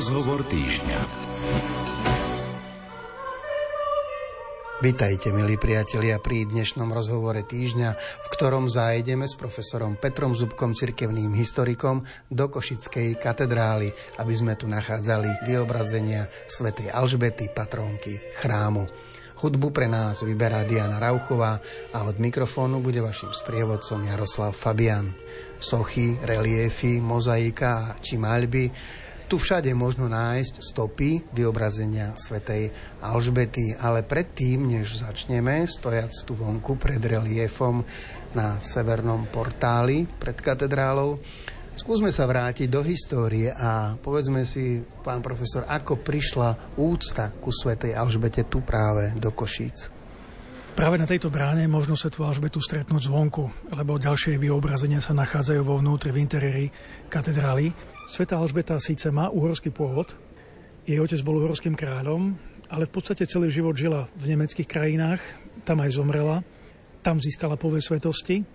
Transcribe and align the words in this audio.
Rozhovor 0.00 0.40
týždňa. 0.48 0.96
Vitajte, 4.80 5.28
milí 5.28 5.60
priatelia, 5.60 6.16
pri 6.16 6.48
dnešnom 6.48 6.88
rozhovore 6.88 7.44
týždňa, 7.44 7.90
v 8.00 8.28
ktorom 8.32 8.72
zájdeme 8.72 9.28
s 9.28 9.36
profesorom 9.36 10.00
Petrom 10.00 10.32
Zubkom, 10.32 10.72
cirkevným 10.72 11.36
historikom, 11.36 12.00
do 12.32 12.48
Košickej 12.48 13.20
katedrály, 13.20 13.92
aby 14.16 14.32
sme 14.32 14.56
tu 14.56 14.64
nachádzali 14.72 15.44
vyobrazenia 15.44 16.32
svätej 16.48 16.88
Alžbety, 16.88 17.52
patrónky 17.52 18.24
chrámu. 18.40 18.88
Hudbu 19.44 19.68
pre 19.68 19.84
nás 19.84 20.24
vyberá 20.24 20.64
Diana 20.64 20.96
Rauchová 20.96 21.60
a 21.92 22.08
od 22.08 22.16
mikrofónu 22.16 22.80
bude 22.80 23.04
vašim 23.04 23.36
sprievodcom 23.36 24.08
Jaroslav 24.08 24.56
Fabian. 24.56 25.12
Sochy, 25.60 26.16
reliefy, 26.24 27.04
mozaika 27.04 28.00
či 28.00 28.16
maľby 28.16 28.64
tu 29.30 29.38
všade 29.38 29.70
možno 29.78 30.10
nájsť 30.10 30.58
stopy 30.58 31.22
vyobrazenia 31.30 32.18
svätej 32.18 32.74
Alžbety, 32.98 33.78
ale 33.78 34.02
predtým, 34.02 34.66
než 34.66 35.06
začneme, 35.06 35.70
stojac 35.70 36.10
tu 36.26 36.34
vonku 36.34 36.74
pred 36.74 36.98
reliefom 36.98 37.86
na 38.34 38.58
severnom 38.58 39.30
portáli 39.30 40.10
pred 40.18 40.34
katedrálou, 40.34 41.22
skúsme 41.78 42.10
sa 42.10 42.26
vrátiť 42.26 42.66
do 42.66 42.82
histórie 42.82 43.54
a 43.54 43.94
povedzme 44.02 44.42
si, 44.42 44.82
pán 45.06 45.22
profesor, 45.22 45.62
ako 45.70 46.02
prišla 46.02 46.74
úcta 46.82 47.30
ku 47.38 47.54
svätej 47.54 47.94
Alžbete 47.94 48.50
tu 48.50 48.66
práve 48.66 49.14
do 49.14 49.30
Košíc. 49.30 49.99
Práve 50.70 50.96
na 50.96 51.04
tejto 51.04 51.34
bráne 51.34 51.66
možno 51.66 51.98
tu 51.98 52.22
Alžbetu 52.22 52.62
stretnúť 52.62 53.10
zvonku, 53.10 53.74
lebo 53.74 53.98
ďalšie 53.98 54.38
vyobrazenia 54.38 55.02
sa 55.02 55.12
nachádzajú 55.12 55.60
vo 55.66 55.76
vnútri 55.82 56.14
v 56.14 56.22
interiéri 56.22 56.66
katedrály. 57.10 57.74
Sveta 58.06 58.38
Alžbeta 58.38 58.78
síce 58.78 59.10
má 59.10 59.28
uhorský 59.28 59.74
pôvod, 59.74 60.14
jej 60.86 60.96
otec 61.02 61.20
bol 61.26 61.42
uhorským 61.42 61.74
kráľom, 61.74 62.32
ale 62.70 62.86
v 62.86 62.94
podstate 62.94 63.26
celý 63.26 63.50
život 63.50 63.74
žila 63.74 64.06
v 64.14 64.34
nemeckých 64.34 64.70
krajinách, 64.70 65.20
tam 65.66 65.82
aj 65.82 65.90
zomrela, 65.90 66.46
tam 67.02 67.18
získala 67.18 67.58
pove 67.58 67.82
svetosti. 67.82 68.46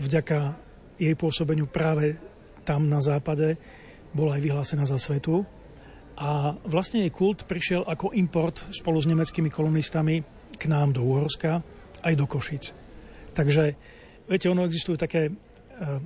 Vďaka 0.00 0.56
jej 0.96 1.14
pôsobeniu 1.20 1.68
práve 1.68 2.16
tam 2.64 2.88
na 2.88 3.04
západe 3.04 3.60
bola 4.16 4.34
aj 4.36 4.42
vyhlásená 4.42 4.88
za 4.88 4.96
svetu. 4.96 5.44
A 6.16 6.56
vlastne 6.64 7.04
jej 7.04 7.12
kult 7.12 7.44
prišiel 7.44 7.84
ako 7.84 8.16
import 8.16 8.66
spolu 8.72 9.00
s 9.00 9.08
nemeckými 9.08 9.52
kolonistami 9.52 10.39
k 10.56 10.64
nám 10.66 10.96
do 10.96 11.04
Uhorska, 11.04 11.62
aj 12.00 12.14
do 12.16 12.26
Košic. 12.26 12.72
Takže, 13.36 13.76
viete, 14.26 14.50
ono 14.50 14.66
existujú 14.66 14.98
také 14.98 15.30
e, 15.30 15.32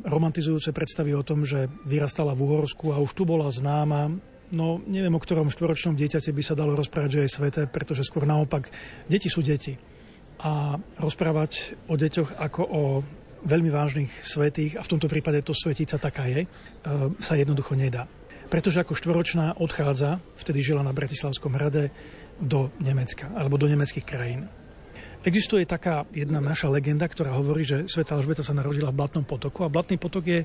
romantizujúce 0.04 0.74
predstavy 0.74 1.16
o 1.16 1.26
tom, 1.26 1.46
že 1.46 1.70
vyrastala 1.88 2.36
v 2.36 2.44
Uhorsku 2.44 2.92
a 2.92 3.00
už 3.00 3.16
tu 3.16 3.24
bola 3.24 3.48
známa. 3.48 4.12
No, 4.52 4.78
neviem, 4.84 5.14
o 5.14 5.22
ktorom 5.22 5.50
štvoročnom 5.50 5.96
dieťate 5.96 6.30
by 6.30 6.42
sa 6.44 6.54
dalo 6.54 6.76
rozprávať, 6.76 7.10
že 7.10 7.22
je 7.24 7.34
sveté, 7.34 7.62
pretože 7.64 8.04
skôr 8.04 8.28
naopak, 8.28 8.68
deti 9.08 9.32
sú 9.32 9.40
deti. 9.40 9.74
A 10.44 10.76
rozprávať 11.00 11.78
o 11.88 11.96
deťoch 11.96 12.36
ako 12.36 12.62
o 12.62 12.82
veľmi 13.44 13.68
vážnych 13.72 14.10
svetých, 14.24 14.80
a 14.80 14.84
v 14.84 14.90
tomto 14.96 15.08
prípade 15.08 15.44
to 15.44 15.52
svetica 15.56 15.96
taká 15.96 16.28
je, 16.28 16.44
e, 16.44 16.48
sa 17.20 17.36
jednoducho 17.36 17.76
nedá. 17.76 18.04
Pretože 18.52 18.84
ako 18.84 18.94
štvoročná 18.94 19.56
odchádza, 19.56 20.20
vtedy 20.36 20.60
žila 20.60 20.84
na 20.84 20.92
Bratislavskom 20.92 21.56
hrade, 21.56 21.88
do 22.40 22.70
Nemecka 22.82 23.30
alebo 23.34 23.58
do 23.60 23.70
nemeckých 23.70 24.06
krajín. 24.06 24.46
Existuje 25.24 25.64
taká 25.64 26.04
jedna 26.12 26.36
naša 26.36 26.68
legenda, 26.68 27.08
ktorá 27.08 27.32
hovorí, 27.32 27.64
že 27.64 27.88
Sveta 27.88 28.12
Alžbeta 28.12 28.44
sa 28.44 28.52
narodila 28.52 28.92
v 28.92 28.98
Blatnom 29.00 29.24
potoku 29.24 29.64
a 29.64 29.72
Blatný 29.72 29.96
potok 29.96 30.24
je 30.28 30.40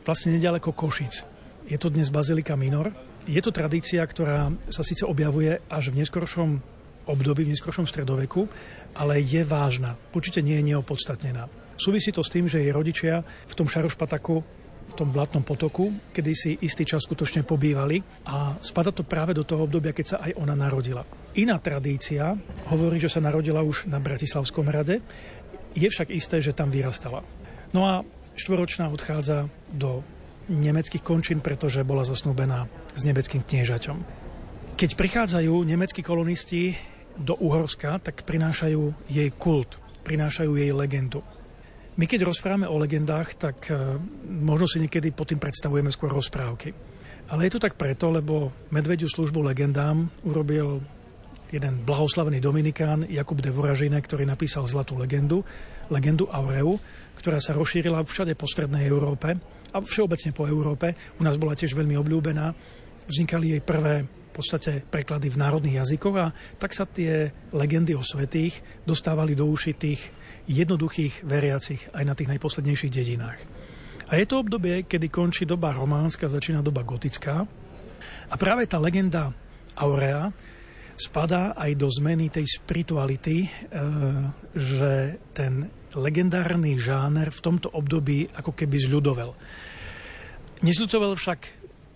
vlastne 0.00 0.32
nedaleko 0.32 0.72
Košic. 0.72 1.28
Je 1.68 1.76
to 1.76 1.92
dnes 1.92 2.08
Bazilika 2.08 2.56
Minor. 2.56 2.88
Je 3.28 3.40
to 3.44 3.52
tradícia, 3.52 4.00
ktorá 4.00 4.48
sa 4.72 4.80
síce 4.80 5.04
objavuje 5.04 5.60
až 5.68 5.92
v 5.92 6.00
neskoršom 6.00 6.60
období, 7.04 7.44
v 7.44 7.52
neskoršom 7.52 7.84
stredoveku, 7.84 8.48
ale 8.96 9.20
je 9.20 9.44
vážna. 9.44 9.96
Určite 10.16 10.40
nie 10.40 10.56
je 10.60 10.72
neopodstatnená. 10.72 11.48
Súvisí 11.76 12.08
to 12.08 12.24
s 12.24 12.32
tým, 12.32 12.48
že 12.48 12.64
jej 12.64 12.72
rodičia 12.72 13.20
v 13.24 13.56
tom 13.56 13.68
Šarošpataku 13.68 14.64
v 14.84 14.92
tom 14.92 15.08
blatnom 15.10 15.42
potoku, 15.42 16.12
kedy 16.12 16.32
si 16.36 16.50
istý 16.60 16.84
čas 16.84 17.04
skutočne 17.08 17.42
pobývali 17.42 18.28
a 18.28 18.56
spada 18.60 18.92
to 18.92 19.02
práve 19.02 19.32
do 19.32 19.42
toho 19.42 19.64
obdobia, 19.64 19.96
keď 19.96 20.06
sa 20.06 20.16
aj 20.20 20.36
ona 20.36 20.52
narodila. 20.52 21.23
Iná 21.34 21.58
tradícia 21.58 22.38
hovorí, 22.70 23.02
že 23.02 23.10
sa 23.10 23.18
narodila 23.18 23.66
už 23.66 23.90
na 23.90 23.98
Bratislavskom 23.98 24.70
rade, 24.70 25.02
je 25.74 25.88
však 25.90 26.14
isté, 26.14 26.38
že 26.38 26.54
tam 26.54 26.70
vyrastala. 26.70 27.26
No 27.74 27.82
a 27.90 28.06
štvoročná 28.38 28.86
odchádza 28.86 29.50
do 29.66 30.06
nemeckých 30.46 31.02
končín, 31.02 31.42
pretože 31.42 31.82
bola 31.82 32.06
zasnúbená 32.06 32.70
s 32.94 33.02
nemeckým 33.02 33.42
kniežaťom. 33.42 33.98
Keď 34.78 34.90
prichádzajú 34.94 35.54
nemeckí 35.66 36.06
kolonisti 36.06 36.78
do 37.18 37.34
Uhorska, 37.38 37.98
tak 37.98 38.22
prinášajú 38.22 39.10
jej 39.10 39.30
kult, 39.34 39.82
prinášajú 40.06 40.54
jej 40.54 40.70
legendu. 40.70 41.26
My 41.94 42.10
keď 42.10 42.26
rozprávame 42.26 42.66
o 42.66 42.78
legendách, 42.78 43.38
tak 43.38 43.70
e, 43.70 43.98
možno 44.26 44.66
si 44.66 44.82
niekedy 44.82 45.14
pod 45.14 45.30
tým 45.30 45.38
predstavujeme 45.38 45.94
skôr 45.94 46.10
rozprávky. 46.10 46.74
Ale 47.30 47.46
je 47.46 47.54
to 47.54 47.62
tak 47.62 47.78
preto, 47.78 48.10
lebo 48.10 48.50
medvediu 48.74 49.06
službu 49.06 49.46
legendám 49.46 50.10
urobil 50.26 50.82
jeden 51.54 51.86
blahoslavený 51.86 52.42
Dominikán 52.42 53.06
Jakub 53.06 53.38
de 53.38 53.54
Voražine, 53.54 54.02
ktorý 54.02 54.26
napísal 54.26 54.66
zlatú 54.66 54.98
legendu, 54.98 55.46
legendu 55.86 56.26
Aureu, 56.26 56.82
ktorá 57.14 57.38
sa 57.38 57.54
rozšírila 57.54 58.02
všade 58.02 58.34
po 58.34 58.50
strednej 58.50 58.90
Európe 58.90 59.38
a 59.70 59.78
všeobecne 59.78 60.34
po 60.34 60.50
Európe. 60.50 60.98
U 61.18 61.22
nás 61.22 61.38
bola 61.38 61.54
tiež 61.54 61.78
veľmi 61.78 61.94
obľúbená. 61.94 62.50
Vznikali 63.06 63.54
jej 63.54 63.62
prvé 63.62 64.02
v 64.02 64.30
podstate 64.34 64.82
preklady 64.82 65.30
v 65.30 65.38
národných 65.38 65.86
jazykoch 65.86 66.16
a 66.18 66.34
tak 66.58 66.74
sa 66.74 66.90
tie 66.90 67.30
legendy 67.54 67.94
o 67.94 68.02
svetých 68.02 68.58
dostávali 68.82 69.38
do 69.38 69.46
uši 69.46 69.78
tých 69.78 70.02
jednoduchých 70.50 71.22
veriacich 71.22 71.86
aj 71.94 72.02
na 72.02 72.18
tých 72.18 72.34
najposlednejších 72.34 72.90
dedinách. 72.90 73.38
A 74.10 74.18
je 74.18 74.26
to 74.26 74.42
obdobie, 74.42 74.90
kedy 74.90 75.06
končí 75.06 75.46
doba 75.46 75.70
románska, 75.70 76.26
začína 76.26 76.66
doba 76.66 76.82
gotická. 76.82 77.46
A 78.26 78.34
práve 78.34 78.66
tá 78.66 78.76
legenda 78.82 79.30
Aurea 79.78 80.34
spadá 80.94 81.54
aj 81.58 81.72
do 81.74 81.88
zmeny 81.90 82.30
tej 82.30 82.46
spirituality, 82.46 83.46
e, 83.46 83.48
že 84.54 85.18
ten 85.34 85.68
legendárny 85.94 86.78
žáner 86.78 87.30
v 87.30 87.40
tomto 87.42 87.70
období 87.70 88.30
ako 88.34 88.54
keby 88.54 88.76
zľudovel. 88.90 89.30
Nezľudovel 90.62 91.12
však 91.14 91.40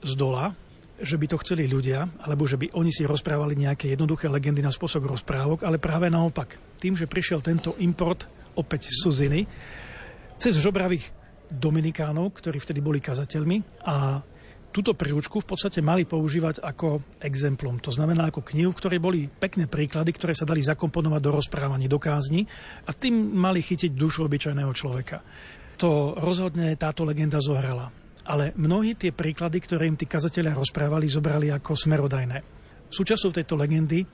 z 0.02 0.12
dola, 0.14 0.54
že 0.98 1.14
by 1.14 1.26
to 1.30 1.40
chceli 1.46 1.70
ľudia, 1.70 2.06
alebo 2.26 2.42
že 2.42 2.58
by 2.58 2.74
oni 2.74 2.90
si 2.90 3.06
rozprávali 3.06 3.54
nejaké 3.54 3.94
jednoduché 3.94 4.26
legendy 4.26 4.62
na 4.62 4.74
spôsob 4.74 5.06
rozprávok, 5.06 5.62
ale 5.62 5.78
práve 5.78 6.10
naopak. 6.10 6.58
Tým, 6.78 6.98
že 6.98 7.06
prišiel 7.06 7.38
tento 7.38 7.78
import 7.78 8.26
opäť 8.58 8.90
z 8.90 9.06
Suziny, 9.06 9.40
cez 10.38 10.58
žobravých 10.58 11.14
Dominikánov, 11.48 12.34
ktorí 12.38 12.58
vtedy 12.58 12.82
boli 12.82 12.98
kazateľmi 12.98 13.86
a 13.86 14.20
túto 14.68 14.92
príručku 14.92 15.40
v 15.40 15.48
podstate 15.48 15.80
mali 15.80 16.04
používať 16.04 16.60
ako 16.60 17.18
exemplum. 17.24 17.80
To 17.80 17.90
znamená 17.90 18.28
ako 18.28 18.44
knihu, 18.52 18.70
v 18.72 18.78
ktorej 18.78 19.00
boli 19.00 19.20
pekné 19.26 19.64
príklady, 19.66 20.12
ktoré 20.12 20.36
sa 20.36 20.48
dali 20.48 20.60
zakomponovať 20.60 21.20
do 21.24 21.30
rozprávaní, 21.34 21.88
do 21.88 21.96
kázni 21.96 22.44
a 22.84 22.90
tým 22.92 23.14
mali 23.32 23.64
chytiť 23.64 23.96
dušu 23.96 24.28
obyčajného 24.28 24.72
človeka. 24.76 25.24
To 25.78 26.18
rozhodne 26.18 26.74
táto 26.76 27.06
legenda 27.06 27.38
zohrala. 27.38 27.88
Ale 28.28 28.52
mnohí 28.60 28.92
tie 28.92 29.08
príklady, 29.08 29.56
ktoré 29.64 29.88
im 29.88 29.96
tí 29.96 30.04
kazatelia 30.04 30.52
rozprávali, 30.52 31.08
zobrali 31.08 31.48
ako 31.48 31.72
smerodajné. 31.72 32.38
Súčasťou 32.92 33.32
tejto 33.32 33.56
legendy 33.56 34.04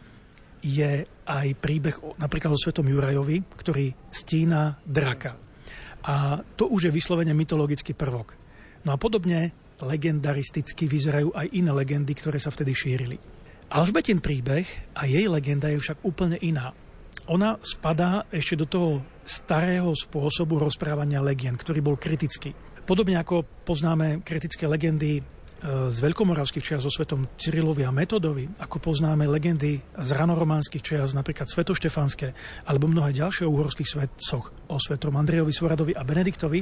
je 0.65 1.03
aj 1.27 1.47
príbeh 1.59 1.99
napríklad 2.17 2.55
o 2.55 2.59
svetom 2.63 2.87
Jurajovi, 2.87 3.43
ktorý 3.59 3.91
stína 4.15 4.79
draka. 4.87 5.35
A 6.05 6.39
to 6.55 6.71
už 6.71 6.89
je 6.89 6.93
vyslovene 6.95 7.35
mytologický 7.35 7.97
prvok. 7.97 8.37
No 8.85 8.93
a 8.93 9.01
podobne 9.01 9.64
legendaristicky 9.83 10.87
vyzerajú 10.87 11.35
aj 11.35 11.51
iné 11.51 11.73
legendy, 11.75 12.15
ktoré 12.15 12.39
sa 12.39 12.55
vtedy 12.55 12.75
šírili. 12.77 13.17
Alžbetin 13.73 14.23
príbeh 14.23 14.67
a 14.95 15.09
jej 15.09 15.27
legenda 15.27 15.73
je 15.73 15.83
však 15.83 16.05
úplne 16.07 16.39
iná. 16.39 16.71
Ona 17.27 17.57
spadá 17.65 18.29
ešte 18.29 18.61
do 18.61 18.69
toho 18.69 18.91
starého 19.25 19.91
spôsobu 19.97 20.61
rozprávania 20.61 21.25
legend, 21.25 21.57
ktorý 21.57 21.81
bol 21.81 21.97
kritický. 21.97 22.53
Podobne 22.85 23.17
ako 23.17 23.65
poznáme 23.65 24.21
kritické 24.21 24.69
legendy 24.69 25.25
z 25.65 25.97
veľkomoravských 25.97 26.61
čias 26.61 26.85
so 26.85 26.93
svetom 26.93 27.25
Cyrilovi 27.41 27.89
a 27.89 27.95
Metodovi, 27.95 28.45
ako 28.61 28.93
poznáme 28.93 29.25
legendy 29.25 29.81
z 29.81 30.11
ranorománskych 30.13 30.85
čias, 30.85 31.17
napríklad 31.17 31.49
Svetoštefanské, 31.49 32.37
alebo 32.69 32.85
mnohé 32.85 33.17
ďalšie 33.17 33.49
uhorských 33.49 33.89
svetcoch 33.89 34.53
o 34.69 34.77
svetom 34.77 35.17
Andrejovi, 35.17 35.57
Svoradovi 35.57 35.97
a 35.97 36.05
Benediktovi, 36.05 36.61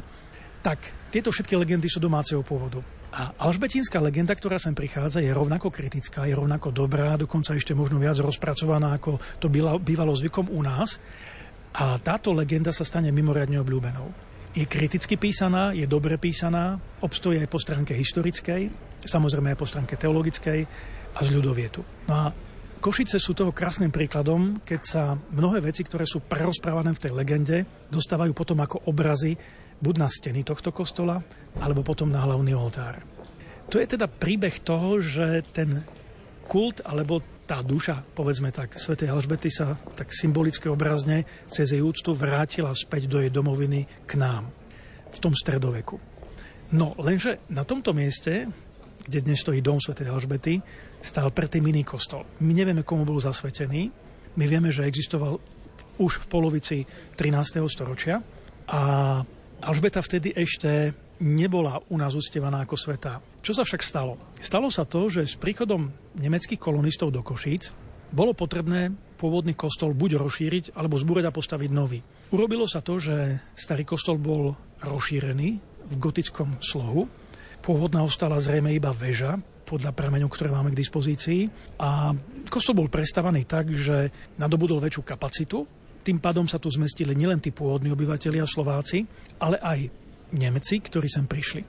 tak 0.62 0.78
tieto 1.10 1.34
všetky 1.34 1.58
legendy 1.58 1.90
sú 1.90 1.98
domáceho 1.98 2.40
pôvodu. 2.40 2.80
A 3.12 3.36
alžbetinská 3.36 4.00
legenda, 4.00 4.32
ktorá 4.32 4.56
sem 4.56 4.72
prichádza, 4.72 5.20
je 5.20 5.28
rovnako 5.28 5.68
kritická, 5.68 6.24
je 6.24 6.32
rovnako 6.32 6.72
dobrá, 6.72 7.12
dokonca 7.20 7.52
ešte 7.52 7.76
možno 7.76 8.00
viac 8.00 8.16
rozpracovaná, 8.16 8.96
ako 8.96 9.20
to 9.36 9.52
bývalo 9.82 10.16
zvykom 10.16 10.48
u 10.48 10.64
nás. 10.64 10.96
A 11.76 12.00
táto 12.00 12.32
legenda 12.32 12.72
sa 12.72 12.88
stane 12.88 13.12
mimoriadne 13.12 13.60
obľúbenou. 13.60 14.08
Je 14.56 14.64
kriticky 14.64 15.20
písaná, 15.20 15.76
je 15.76 15.84
dobre 15.84 16.16
písaná, 16.16 16.80
obstojí 17.04 17.40
aj 17.40 17.48
po 17.52 17.60
stránke 17.60 17.92
historickej, 17.92 18.72
samozrejme 19.04 19.52
aj 19.52 19.60
po 19.60 19.68
stránke 19.68 19.96
teologickej 20.00 20.60
a 21.12 21.20
z 21.20 21.28
ľudovietu. 21.36 21.84
No 22.08 22.14
a 22.16 22.24
Košice 22.82 23.20
sú 23.20 23.32
toho 23.32 23.54
krásnym 23.54 23.92
príkladom, 23.94 24.60
keď 24.64 24.80
sa 24.84 25.02
mnohé 25.14 25.62
veci, 25.64 25.84
ktoré 25.84 26.04
sú 26.08 26.24
prerozprávané 26.24 26.92
v 26.96 27.02
tej 27.02 27.12
legende, 27.12 27.58
dostávajú 27.88 28.32
potom 28.34 28.58
ako 28.60 28.88
obrazy 28.88 29.36
buď 29.82 29.94
na 29.98 30.08
steny 30.08 30.46
tohto 30.46 30.70
kostola, 30.70 31.18
alebo 31.58 31.82
potom 31.82 32.08
na 32.08 32.22
hlavný 32.22 32.54
oltár. 32.54 33.02
To 33.68 33.82
je 33.82 33.90
teda 33.90 34.06
príbeh 34.06 34.62
toho, 34.62 35.02
že 35.02 35.42
ten 35.50 35.82
kult 36.46 36.84
alebo 36.86 37.20
tá 37.42 37.60
duša, 37.60 38.06
povedzme 38.14 38.54
tak, 38.54 38.78
svätej 38.78 39.10
Alžbety 39.10 39.50
sa 39.50 39.74
tak 39.98 40.14
symbolicky 40.14 40.70
obrazne 40.70 41.26
cez 41.50 41.74
jej 41.74 41.82
úctu 41.82 42.14
vrátila 42.14 42.70
späť 42.72 43.10
do 43.10 43.18
jej 43.18 43.28
domoviny 43.28 44.06
k 44.06 44.12
nám 44.16 44.48
v 45.12 45.18
tom 45.18 45.34
stredoveku. 45.34 45.98
No, 46.72 46.96
lenže 46.96 47.44
na 47.52 47.66
tomto 47.68 47.92
mieste, 47.92 48.48
kde 49.04 49.18
dnes 49.20 49.42
stojí 49.42 49.60
dom 49.60 49.82
svätej 49.82 50.08
Alžbety, 50.08 50.62
stál 51.02 51.28
predtým 51.34 51.66
iný 51.68 51.82
kostol. 51.82 52.24
My 52.40 52.54
nevieme, 52.54 52.86
komu 52.86 53.04
bol 53.04 53.20
zasvetený. 53.20 53.90
My 54.38 54.44
vieme, 54.48 54.72
že 54.72 54.86
existoval 54.86 55.36
už 56.00 56.24
v 56.24 56.26
polovici 56.30 56.76
13. 57.18 57.60
storočia 57.68 58.22
a 58.70 58.80
Alžbeta 59.62 60.02
vtedy 60.02 60.34
ešte 60.34 60.90
nebola 61.22 61.78
u 61.86 61.94
nás 61.94 62.18
uctievaná 62.18 62.66
ako 62.66 62.74
sveta. 62.74 63.22
Čo 63.46 63.54
sa 63.54 63.62
však 63.62 63.86
stalo? 63.86 64.18
Stalo 64.42 64.66
sa 64.74 64.82
to, 64.82 65.06
že 65.06 65.22
s 65.22 65.38
príchodom 65.38 65.86
nemeckých 66.18 66.58
kolonistov 66.58 67.14
do 67.14 67.22
Košíc 67.22 67.70
bolo 68.10 68.34
potrebné 68.34 68.90
pôvodný 69.22 69.54
kostol 69.54 69.94
buď 69.94 70.18
rozšíriť, 70.18 70.74
alebo 70.74 70.98
zbúrať 70.98 71.30
a 71.30 71.36
postaviť 71.36 71.70
nový. 71.70 72.02
Urobilo 72.34 72.66
sa 72.66 72.82
to, 72.82 72.98
že 72.98 73.38
starý 73.54 73.86
kostol 73.86 74.18
bol 74.18 74.58
rozšírený 74.82 75.48
v 75.62 75.94
gotickom 75.94 76.58
slohu. 76.58 77.06
Pôvodná 77.62 78.02
ostala 78.02 78.42
zrejme 78.42 78.74
iba 78.74 78.90
väža, 78.90 79.38
podľa 79.62 79.94
prameňov, 79.96 80.28
ktoré 80.28 80.50
máme 80.52 80.74
k 80.74 80.80
dispozícii. 80.82 81.48
A 81.80 82.12
kostol 82.50 82.76
bol 82.76 82.92
prestavaný 82.92 83.46
tak, 83.48 83.70
že 83.72 84.10
nadobudol 84.36 84.82
väčšiu 84.82 85.06
kapacitu. 85.06 85.64
Tým 86.02 86.18
pádom 86.18 86.50
sa 86.50 86.58
tu 86.58 86.66
zmestili 86.66 87.14
nielen 87.14 87.38
tí 87.38 87.54
pôvodní 87.54 87.94
obyvateľia 87.94 88.42
Slováci, 88.42 89.06
ale 89.38 89.56
aj 89.62 89.78
Nemci, 90.34 90.82
ktorí 90.82 91.06
sem 91.06 91.30
prišli. 91.30 91.62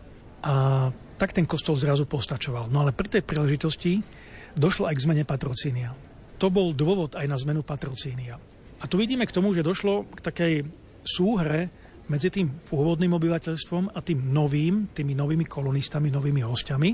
A 0.43 0.89
tak 1.21 1.31
ten 1.31 1.45
kostol 1.45 1.77
zrazu 1.77 2.09
postačoval. 2.09 2.67
No 2.73 2.81
ale 2.81 2.91
pri 2.91 3.07
tej 3.19 3.23
príležitosti 3.23 4.01
došlo 4.57 4.89
aj 4.89 4.95
k 4.97 5.03
zmene 5.05 5.23
patrocínia. 5.23 5.93
To 6.41 6.49
bol 6.49 6.73
dôvod 6.73 7.15
aj 7.15 7.29
na 7.29 7.37
zmenu 7.39 7.61
patrocínia. 7.61 8.41
A 8.81 8.89
tu 8.89 8.99
vidíme 8.99 9.23
k 9.23 9.31
tomu, 9.31 9.55
že 9.55 9.63
došlo 9.63 10.09
k 10.11 10.19
takej 10.19 10.53
súhre 11.05 11.71
medzi 12.11 12.27
tým 12.27 12.51
pôvodným 12.67 13.15
obyvateľstvom 13.15 13.95
a 13.95 13.99
tým 14.03 14.27
novým, 14.35 14.91
tými 14.91 15.15
novými 15.15 15.47
kolonistami, 15.47 16.11
novými 16.11 16.43
hostiami, 16.43 16.91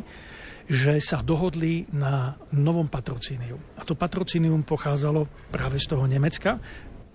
že 0.70 1.02
sa 1.02 1.26
dohodli 1.26 1.90
na 1.98 2.38
novom 2.54 2.86
patrocíniu. 2.86 3.58
A 3.74 3.82
to 3.82 3.98
patrocínium 3.98 4.62
pochádzalo 4.62 5.50
práve 5.50 5.82
z 5.82 5.90
toho 5.90 6.06
Nemecka, 6.06 6.62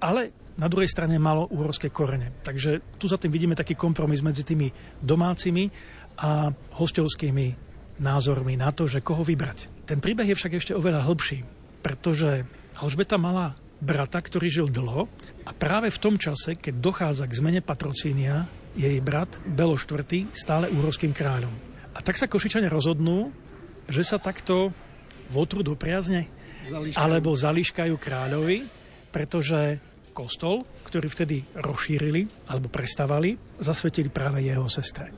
ale 0.05 0.37
na 0.61 0.69
druhej 0.69 0.87
strane 0.93 1.17
malo 1.17 1.49
uhorské 1.49 1.89
korene. 1.89 2.31
Takže 2.45 3.01
tu 3.01 3.09
za 3.09 3.17
tým 3.17 3.33
vidíme 3.33 3.57
taký 3.57 3.75
kompromis 3.75 4.21
medzi 4.21 4.45
tými 4.45 4.69
domácimi 5.01 5.73
a 6.21 6.53
hostovskými 6.79 7.47
názormi 7.99 8.55
na 8.55 8.71
to, 8.71 8.87
že 8.87 9.03
koho 9.03 9.25
vybrať. 9.25 9.89
Ten 9.89 9.99
príbeh 9.99 10.31
je 10.31 10.39
však 10.39 10.53
ešte 10.61 10.77
oveľa 10.77 11.09
hlbší, 11.09 11.43
pretože 11.83 12.47
Alžbeta 12.79 13.19
mala 13.19 13.55
brata, 13.83 14.23
ktorý 14.23 14.49
žil 14.51 14.69
dlho 14.71 15.11
a 15.47 15.51
práve 15.55 15.91
v 15.91 16.03
tom 16.03 16.15
čase, 16.15 16.55
keď 16.59 16.75
dochádza 16.79 17.25
k 17.27 17.37
zmene 17.39 17.61
patrocínia, 17.61 18.47
jej 18.75 18.99
brat 18.99 19.31
Belo 19.47 19.79
IV. 19.79 20.27
stále 20.35 20.67
úhorským 20.71 21.15
kráľom. 21.15 21.53
A 21.95 22.03
tak 22.03 22.19
sa 22.19 22.27
Košičania 22.27 22.67
rozhodnú, 22.67 23.31
že 23.87 24.03
sa 24.03 24.19
takto 24.19 24.75
votru 25.31 25.63
do 25.63 25.79
priazne 25.79 26.27
alebo 26.97 27.37
zališkajú 27.37 27.95
kráľovi, 27.95 28.67
pretože 29.15 29.79
kostol, 30.15 30.63
ktorý 30.87 31.11
vtedy 31.11 31.43
rozšírili 31.59 32.47
alebo 32.49 32.71
prestavali, 32.71 33.35
zasvetili 33.59 34.09
práve 34.09 34.47
jeho 34.47 34.71
sestre. 34.71 35.11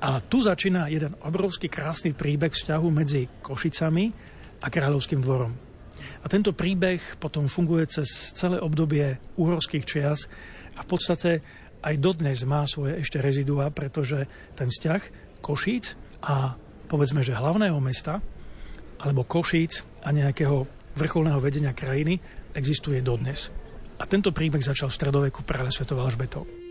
A 0.00 0.20
tu 0.24 0.40
začína 0.40 0.88
jeden 0.88 1.12
obrovský 1.24 1.68
krásny 1.68 2.16
príbeh 2.16 2.52
vzťahu 2.52 2.88
medzi 2.88 3.28
Košicami 3.44 4.04
a 4.60 4.66
kráľovským 4.72 5.20
dvorom. 5.20 5.52
A 6.24 6.26
tento 6.28 6.56
príbeh 6.56 7.20
potom 7.20 7.48
funguje 7.48 7.86
cez 7.88 8.32
celé 8.32 8.60
obdobie 8.60 9.20
úhorských 9.36 9.84
čias 9.84 10.28
a 10.76 10.84
v 10.84 10.88
podstate 10.88 11.30
aj 11.84 11.94
dodnes 12.00 12.42
má 12.44 12.66
svoje 12.66 12.98
ešte 13.00 13.20
rezidua, 13.20 13.70
pretože 13.70 14.24
ten 14.56 14.68
vzťah 14.68 15.02
Košíc 15.44 15.96
a 16.24 16.56
povedzme, 16.88 17.22
že 17.22 17.36
hlavného 17.36 17.78
mesta, 17.78 18.18
alebo 19.00 19.28
Košíc 19.28 19.84
a 20.02 20.12
nejakého 20.12 20.64
vrcholného 20.96 21.40
vedenia 21.40 21.76
krajiny 21.76 22.18
existuje 22.56 23.04
dodnes. 23.04 23.52
A 23.96 24.04
tento 24.04 24.32
príbeh 24.32 24.60
začal 24.60 24.92
v 24.92 24.96
stredoveku 24.96 25.40
práve 25.42 25.72
Svetovou 25.72 26.04
Alžbetou. 26.04 26.65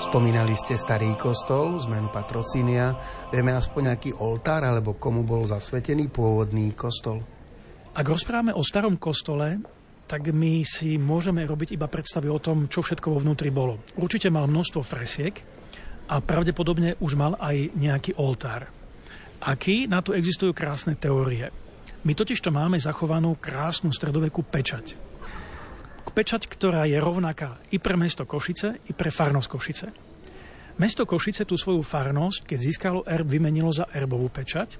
Spomínali 0.00 0.56
ste 0.56 0.80
starý 0.80 1.12
kostol, 1.20 1.76
zmenu 1.84 2.08
patrocínia. 2.08 2.96
Vieme 3.28 3.52
aspoň 3.52 3.92
nejaký 3.92 4.10
oltár, 4.16 4.64
alebo 4.64 4.96
komu 4.96 5.28
bol 5.28 5.44
zasvetený 5.44 6.08
pôvodný 6.08 6.72
kostol? 6.72 7.20
Ak 7.92 8.08
rozprávame 8.08 8.56
o 8.56 8.64
starom 8.64 8.96
kostole, 8.96 9.60
tak 10.08 10.32
my 10.32 10.64
si 10.64 10.96
môžeme 10.96 11.44
robiť 11.44 11.76
iba 11.76 11.84
predstavy 11.84 12.32
o 12.32 12.40
tom, 12.40 12.64
čo 12.72 12.80
všetko 12.80 13.12
vo 13.12 13.20
vnútri 13.20 13.52
bolo. 13.52 13.84
Určite 14.00 14.32
mal 14.32 14.48
množstvo 14.48 14.80
fresiek 14.80 15.36
a 16.08 16.18
pravdepodobne 16.24 16.96
už 16.98 17.20
mal 17.20 17.36
aj 17.36 17.76
nejaký 17.76 18.16
oltár. 18.16 18.72
Aký? 19.44 19.84
Na 19.84 20.00
to 20.00 20.16
existujú 20.16 20.56
krásne 20.56 20.96
teórie. 20.96 21.52
My 22.08 22.16
totiž 22.16 22.40
to 22.40 22.48
máme 22.48 22.80
zachovanú 22.80 23.36
krásnu 23.36 23.92
stredovekú 23.92 24.48
pečať. 24.48 24.96
Pečať, 26.10 26.50
ktorá 26.50 26.90
je 26.90 26.98
rovnaká 26.98 27.62
i 27.70 27.78
pre 27.78 27.94
mesto 27.94 28.26
Košice, 28.26 28.82
i 28.90 28.92
pre 28.92 29.14
farnosť 29.14 29.48
Košice. 29.48 29.86
Mesto 30.82 31.06
Košice 31.06 31.46
tú 31.46 31.54
svoju 31.54 31.86
farnosť, 31.86 32.50
keď 32.50 32.58
získalo 32.58 33.00
erb, 33.06 33.30
vymenilo 33.30 33.70
za 33.70 33.86
erbovú 33.94 34.26
pečať, 34.32 34.74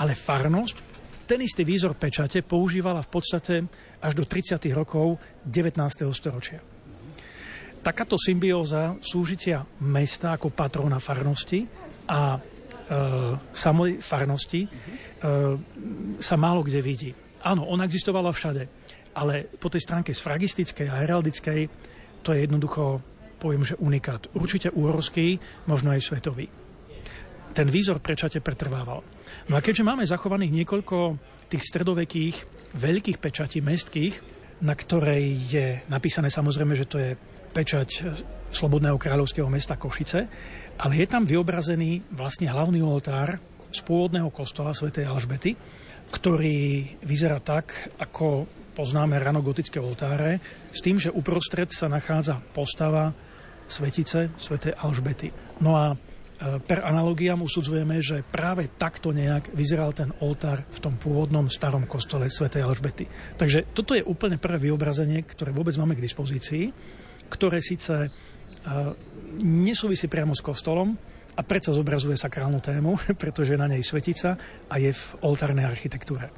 ale 0.00 0.16
farnosť 0.16 0.92
ten 1.28 1.38
istý 1.44 1.62
výzor 1.62 1.94
pečate 1.94 2.42
používala 2.42 3.00
v 3.04 3.10
podstate 3.12 3.54
až 4.02 4.12
do 4.12 4.24
30. 4.26 4.58
rokov 4.74 5.16
19. 5.46 5.78
storočia. 6.12 6.60
Takáto 7.82 8.14
symbióza 8.14 8.94
súžitia 9.02 9.66
mesta 9.82 10.38
ako 10.38 10.54
patrona 10.54 11.02
farnosti 11.02 11.66
a 12.06 12.36
e, 12.36 12.40
samej 13.50 13.98
farnosti 13.98 14.62
e, 14.62 14.68
sa 16.22 16.36
málo 16.38 16.62
kde 16.62 16.80
vidí. 16.82 17.10
Áno, 17.42 17.66
ona 17.66 17.88
existovala 17.88 18.30
všade, 18.30 18.81
ale 19.12 19.48
po 19.60 19.68
tej 19.68 19.84
stránke 19.84 20.10
sfragistickej 20.16 20.88
a 20.88 21.00
heraldickej 21.04 21.60
to 22.22 22.32
je 22.32 22.44
jednoducho, 22.46 23.02
poviem, 23.42 23.66
že 23.66 23.78
unikát. 23.82 24.30
Určite 24.32 24.70
úhorský, 24.70 25.36
možno 25.66 25.90
aj 25.90 26.00
svetový 26.00 26.46
ten 27.52 27.68
výzor 27.68 28.00
prečate 28.00 28.40
pretrvával. 28.40 29.04
No 29.52 29.54
a 29.54 29.60
keďže 29.60 29.84
máme 29.84 30.08
zachovaných 30.08 30.64
niekoľko 30.64 31.20
tých 31.52 31.68
stredovekých 31.68 32.36
veľkých 32.72 33.20
pečatí 33.20 33.60
mestských, 33.60 34.14
na 34.64 34.72
ktorej 34.72 35.22
je 35.52 35.66
napísané 35.92 36.32
samozrejme, 36.32 36.72
že 36.72 36.88
to 36.88 36.96
je 36.98 37.12
pečať 37.52 37.88
Slobodného 38.52 38.96
kráľovského 38.96 39.48
mesta 39.48 39.76
Košice, 39.76 40.28
ale 40.80 40.92
je 41.00 41.06
tam 41.08 41.28
vyobrazený 41.28 42.04
vlastne 42.12 42.48
hlavný 42.48 42.80
oltár 42.80 43.36
z 43.72 43.80
pôvodného 43.84 44.28
kostola 44.32 44.76
svätej 44.76 45.08
Alžbety, 45.08 45.56
ktorý 46.12 46.84
vyzerá 47.04 47.40
tak, 47.40 47.92
ako 47.96 48.44
poznáme 48.72 49.20
ranogotické 49.20 49.78
oltáre, 49.78 50.40
s 50.72 50.80
tým, 50.80 50.96
že 50.96 51.12
uprostred 51.12 51.68
sa 51.72 51.88
nachádza 51.88 52.40
postava 52.52 53.12
svetice 53.68 54.32
svätej 54.36 54.76
Alžbety. 54.76 55.28
No 55.60 55.76
a 55.76 55.96
E, 56.42 56.58
per 56.58 56.82
analogiám 56.82 57.38
usudzujeme, 57.46 58.02
že 58.02 58.26
práve 58.26 58.66
takto 58.74 59.14
nejak 59.14 59.54
vyzeral 59.54 59.94
ten 59.94 60.10
oltár 60.18 60.66
v 60.66 60.78
tom 60.82 60.98
pôvodnom 60.98 61.46
starom 61.46 61.86
kostole 61.86 62.26
svätej 62.26 62.66
Alžbety. 62.66 63.06
Takže 63.38 63.70
toto 63.70 63.94
je 63.94 64.02
úplne 64.02 64.42
prvé 64.42 64.58
vyobrazenie, 64.58 65.22
ktoré 65.22 65.54
vôbec 65.54 65.78
máme 65.78 65.94
k 65.94 66.02
dispozícii, 66.02 66.74
ktoré 67.30 67.62
síce 67.62 67.94
e, 67.94 68.08
nesúvisí 69.38 70.10
priamo 70.10 70.34
s 70.34 70.42
kostolom, 70.42 70.98
a 71.32 71.40
predsa 71.40 71.72
zobrazuje 71.72 72.12
sakrálnu 72.12 72.60
tému, 72.60 72.92
pretože 73.22 73.56
na 73.56 73.64
nej 73.64 73.80
svetica 73.80 74.36
a 74.68 74.76
je 74.76 74.92
v 74.92 75.04
oltárnej 75.24 75.64
architektúre. 75.64 76.28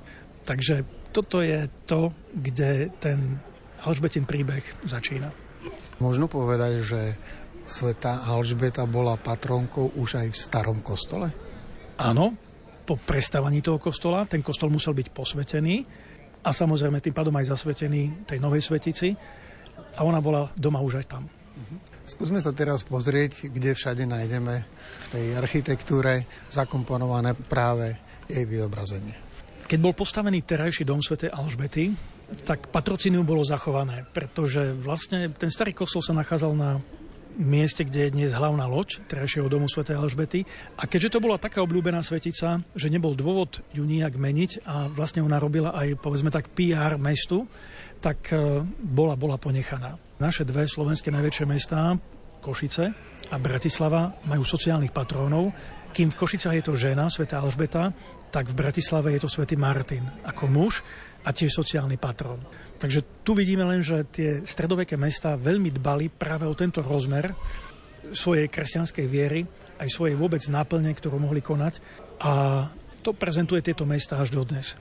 Takže 0.45 0.85
toto 1.13 1.41
je 1.41 1.69
to, 1.89 2.13
kde 2.37 2.93
ten 3.01 3.41
Alžbetin 3.85 4.29
príbeh 4.29 4.65
začína. 4.85 5.33
Možno 6.01 6.29
povedať, 6.29 6.85
že 6.85 7.01
sveta 7.65 8.29
Alžbeta 8.29 8.85
bola 8.85 9.17
patronkou 9.17 9.97
už 9.97 10.21
aj 10.21 10.29
v 10.33 10.37
starom 10.37 10.79
kostole? 10.85 11.33
Áno, 11.97 12.37
po 12.85 13.01
prestávaní 13.01 13.65
toho 13.65 13.81
kostola, 13.81 14.29
ten 14.29 14.45
kostol 14.45 14.69
musel 14.69 14.93
byť 14.93 15.09
posvetený 15.15 15.77
a 16.45 16.51
samozrejme 16.53 17.01
tým 17.01 17.17
pádom 17.17 17.33
aj 17.41 17.57
zasvetený 17.57 18.29
tej 18.29 18.37
novej 18.37 18.61
svetici 18.61 19.17
a 19.97 20.01
ona 20.05 20.21
bola 20.21 20.53
doma 20.53 20.85
už 20.85 21.01
aj 21.01 21.07
tam. 21.09 21.25
Skúsme 22.05 22.43
sa 22.43 22.53
teraz 22.53 22.85
pozrieť, 22.85 23.49
kde 23.49 23.73
všade 23.73 24.05
nájdeme 24.05 24.55
v 24.69 25.07
tej 25.09 25.25
architektúre 25.41 26.29
zakomponované 26.53 27.33
práve 27.33 27.97
jej 28.29 28.45
vyobrazenie. 28.45 29.24
Keď 29.65 29.79
bol 29.81 29.97
postavený 29.97 30.45
terajší 30.45 30.85
dom 30.85 31.01
svätej 31.01 31.33
Alžbety, 31.33 31.89
tak 32.45 32.69
patrocinium 32.69 33.25
bolo 33.25 33.41
zachované, 33.41 34.05
pretože 34.13 34.77
vlastne 34.77 35.33
ten 35.33 35.49
starý 35.49 35.73
kostol 35.73 36.05
sa 36.05 36.13
nachádzal 36.13 36.53
na 36.53 36.85
mieste, 37.41 37.83
kde 37.83 38.07
je 38.07 38.15
dnes 38.15 38.31
hlavná 38.31 38.69
loď 38.69 39.03
terajšieho 39.11 39.51
domu 39.51 39.67
Sv. 39.67 39.89
Alžbety. 39.91 40.47
A 40.79 40.87
keďže 40.87 41.19
to 41.19 41.25
bola 41.25 41.41
taká 41.41 41.65
obľúbená 41.65 42.05
svetica, 42.05 42.63
že 42.77 42.93
nebol 42.93 43.19
dôvod 43.19 43.65
ju 43.75 43.83
nijak 43.83 44.15
meniť 44.15 44.69
a 44.69 44.87
vlastne 44.87 45.25
ona 45.25 45.43
robila 45.43 45.75
aj, 45.75 45.99
povedzme 45.99 46.31
tak, 46.31 46.53
PR 46.55 47.01
mestu, 47.01 47.49
tak 47.99 48.31
e, 48.31 48.63
bola, 48.69 49.19
bola 49.19 49.41
ponechaná. 49.41 49.99
Naše 50.23 50.47
dve 50.47 50.69
slovenské 50.71 51.11
najväčšie 51.11 51.45
mestá, 51.49 51.97
Košice 52.39 52.93
a 53.33 53.37
Bratislava, 53.41 54.13
majú 54.29 54.45
sociálnych 54.45 54.93
patrónov, 54.93 55.51
kým 55.95 56.11
v 56.11 56.19
Košicách 56.19 56.55
je 56.59 56.65
to 56.67 56.75
žena, 56.75 57.07
Sveta 57.07 57.41
Alžbeta, 57.41 57.95
tak 58.35 58.51
v 58.51 58.59
Bratislave 58.59 59.15
je 59.15 59.23
to 59.23 59.31
Svetý 59.31 59.55
Martin 59.55 60.03
ako 60.27 60.51
muž 60.51 60.83
a 61.23 61.31
tiež 61.31 61.55
sociálny 61.55 62.03
patron. 62.03 62.43
Takže 62.83 63.23
tu 63.23 63.39
vidíme 63.39 63.63
len, 63.63 63.79
že 63.79 64.03
tie 64.11 64.43
stredoveké 64.43 64.99
mesta 64.99 65.39
veľmi 65.39 65.71
dbali 65.71 66.11
práve 66.11 66.43
o 66.43 66.59
tento 66.59 66.83
rozmer 66.83 67.31
svojej 68.11 68.51
kresťanskej 68.51 69.07
viery, 69.07 69.47
aj 69.79 69.87
svojej 69.87 70.19
vôbec 70.19 70.43
náplne, 70.51 70.91
ktorú 70.91 71.23
mohli 71.23 71.39
konať. 71.39 71.79
A 72.27 72.67
to 73.07 73.15
prezentuje 73.15 73.63
tieto 73.63 73.87
mesta 73.87 74.19
až 74.19 74.35
dodnes. 74.35 74.75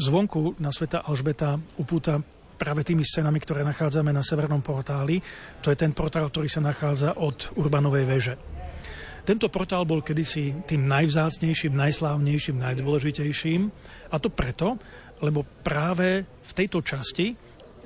Zvonku 0.00 0.56
na 0.56 0.72
sveta 0.72 1.04
Alžbeta 1.04 1.60
upúta 1.76 2.24
práve 2.56 2.82
tými 2.88 3.04
scénami, 3.04 3.38
ktoré 3.38 3.62
nachádzame 3.68 4.10
na 4.10 4.24
severnom 4.24 4.64
portáli. 4.64 5.20
To 5.62 5.70
je 5.70 5.76
ten 5.78 5.92
portál, 5.92 6.26
ktorý 6.26 6.48
sa 6.50 6.64
nachádza 6.64 7.14
od 7.20 7.52
Urbanovej 7.54 8.04
veže. 8.08 8.34
Tento 9.28 9.52
portál 9.52 9.84
bol 9.84 10.00
kedysi 10.00 10.64
tým 10.64 10.88
najvzácnejším, 10.88 11.76
najslávnejším, 11.76 12.64
najdôležitejším. 12.64 13.68
A 14.08 14.16
to 14.16 14.32
preto, 14.32 14.80
lebo 15.20 15.44
práve 15.60 16.24
v 16.24 16.52
tejto 16.56 16.80
časti, 16.80 17.36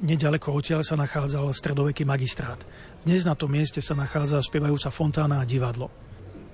nedaleko 0.06 0.54
odtiaľ 0.54 0.86
sa 0.86 0.94
nachádzal 0.94 1.50
stredoveký 1.50 2.06
magistrát. 2.06 2.62
Dnes 3.02 3.26
na 3.26 3.34
tom 3.34 3.50
mieste 3.50 3.82
sa 3.82 3.98
nachádza 3.98 4.38
spievajúca 4.38 4.94
fontána 4.94 5.42
a 5.42 5.48
divadlo. 5.48 5.90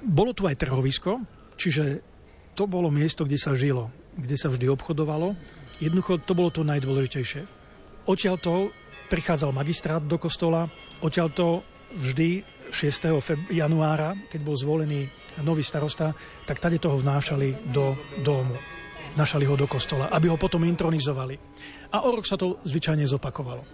Bolo 0.01 0.33
tu 0.33 0.49
aj 0.49 0.57
trhovisko, 0.57 1.21
čiže 1.61 2.01
to 2.57 2.65
bolo 2.65 2.89
miesto, 2.89 3.29
kde 3.29 3.37
sa 3.37 3.53
žilo, 3.53 3.93
kde 4.17 4.41
sa 4.41 4.49
vždy 4.49 4.73
obchodovalo. 4.73 5.37
Jednoducho 5.85 6.17
to 6.25 6.33
bolo 6.33 6.49
to 6.49 6.65
najdôležitejšie. 6.65 7.45
Odtiaľ 8.09 8.41
to 8.41 8.73
prichádzal 9.13 9.53
magistrát 9.53 10.01
do 10.01 10.17
kostola, 10.17 10.65
odtiaľ 11.05 11.29
to 11.29 11.61
vždy 11.93 12.41
6. 12.71 13.51
januára, 13.51 14.15
keď 14.29 14.41
bol 14.43 14.57
zvolený 14.57 15.09
nový 15.43 15.63
starosta, 15.63 16.15
tak 16.47 16.59
tady 16.59 16.79
toho 16.79 16.99
vnášali 16.99 17.71
do 17.71 17.95
domu. 18.23 18.57
Vnášali 19.15 19.45
ho 19.47 19.57
do 19.57 19.67
kostola, 19.67 20.11
aby 20.13 20.29
ho 20.29 20.39
potom 20.39 20.63
intronizovali. 20.65 21.39
A 21.95 22.05
o 22.05 22.13
rok 22.13 22.27
sa 22.27 22.37
to 22.37 22.61
zvyčajne 22.63 23.07
zopakovalo. 23.09 23.65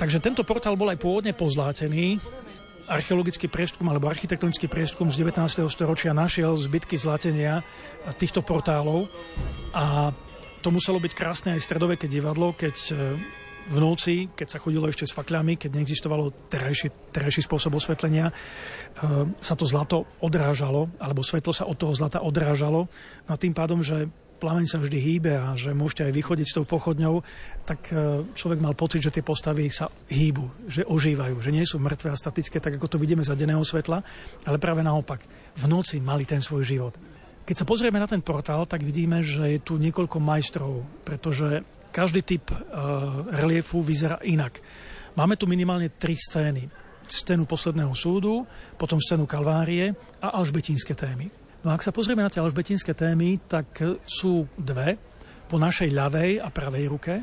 Takže 0.00 0.18
tento 0.18 0.42
portál 0.42 0.74
bol 0.74 0.90
aj 0.90 0.98
pôvodne 0.98 1.36
pozlátený. 1.36 2.18
Archeologický 2.90 3.46
prieskum 3.46 3.86
alebo 3.86 4.10
architektonický 4.10 4.66
prieskum 4.66 5.06
z 5.06 5.22
19. 5.22 5.62
storočia 5.70 6.10
našiel 6.10 6.58
zbytky 6.58 6.98
zlatenia 6.98 7.62
týchto 8.18 8.42
portálov 8.42 9.06
a 9.70 10.10
to 10.62 10.74
muselo 10.74 10.98
byť 10.98 11.12
krásne 11.14 11.50
aj 11.54 11.62
stredoveké 11.62 12.10
divadlo, 12.10 12.50
keď 12.54 12.74
v 13.68 13.78
noci, 13.78 14.30
keď 14.34 14.48
sa 14.48 14.58
chodilo 14.58 14.90
ešte 14.90 15.06
s 15.06 15.14
fakľami, 15.14 15.54
keď 15.60 15.70
neexistovalo 15.78 16.50
terajší, 16.50 17.14
terajší 17.14 17.46
spôsob 17.46 17.78
osvetlenia, 17.78 18.30
e, 18.30 18.34
sa 19.38 19.54
to 19.54 19.68
zlato 19.68 20.08
odrážalo, 20.18 20.90
alebo 20.98 21.22
svetlo 21.22 21.54
sa 21.54 21.68
od 21.68 21.78
toho 21.78 21.94
zlata 21.94 22.22
odrážalo. 22.22 22.90
No 23.26 23.30
a 23.30 23.40
tým 23.40 23.54
pádom, 23.54 23.82
že 23.84 24.10
plameň 24.42 24.66
sa 24.66 24.82
vždy 24.82 24.98
hýbe 24.98 25.38
a 25.38 25.54
že 25.54 25.70
môžete 25.70 26.10
aj 26.10 26.12
vychodiť 26.18 26.46
s 26.50 26.56
tou 26.58 26.66
pochodňou, 26.66 27.22
tak 27.62 27.94
e, 27.94 28.26
človek 28.34 28.58
mal 28.58 28.74
pocit, 28.74 28.98
že 28.98 29.14
tie 29.14 29.22
postavy 29.22 29.70
sa 29.70 29.86
hýbu, 30.10 30.66
že 30.66 30.82
ožívajú, 30.82 31.38
že 31.38 31.54
nie 31.54 31.62
sú 31.62 31.78
mŕtve 31.78 32.10
a 32.10 32.18
statické, 32.18 32.58
tak 32.58 32.74
ako 32.82 32.90
to 32.90 32.98
vidíme 32.98 33.22
za 33.22 33.38
denného 33.38 33.62
svetla, 33.62 34.02
ale 34.42 34.58
práve 34.58 34.82
naopak, 34.82 35.22
v 35.54 35.64
noci 35.70 36.02
mali 36.02 36.26
ten 36.26 36.42
svoj 36.42 36.66
život. 36.66 36.94
Keď 37.46 37.62
sa 37.62 37.66
pozrieme 37.66 38.02
na 38.02 38.10
ten 38.10 38.22
portál, 38.22 38.66
tak 38.66 38.82
vidíme, 38.82 39.22
že 39.22 39.58
je 39.58 39.60
tu 39.62 39.78
niekoľko 39.78 40.18
majstrov, 40.18 40.82
pretože 41.06 41.62
každý 41.92 42.24
typ 42.24 42.48
uh, 42.50 42.56
reliefu 43.28 43.84
vyzerá 43.84 44.18
inak. 44.24 44.58
Máme 45.12 45.36
tu 45.36 45.44
minimálne 45.44 45.92
tri 45.92 46.16
scény. 46.16 46.66
Scénu 47.04 47.44
posledného 47.44 47.92
súdu, 47.92 48.48
potom 48.80 48.96
scénu 48.96 49.28
Kalvárie 49.28 49.92
a 50.24 50.32
alžbetínske 50.40 50.96
témy. 50.96 51.28
No 51.60 51.70
a 51.70 51.76
ak 51.76 51.84
sa 51.84 51.92
pozrieme 51.92 52.24
na 52.24 52.32
tie 52.32 52.40
alžbetínske 52.40 52.96
témy, 52.96 53.44
tak 53.44 53.84
sú 54.08 54.48
dve 54.56 54.96
po 55.46 55.60
našej 55.60 55.92
ľavej 55.92 56.40
a 56.40 56.48
pravej 56.48 56.84
ruke. 56.88 57.14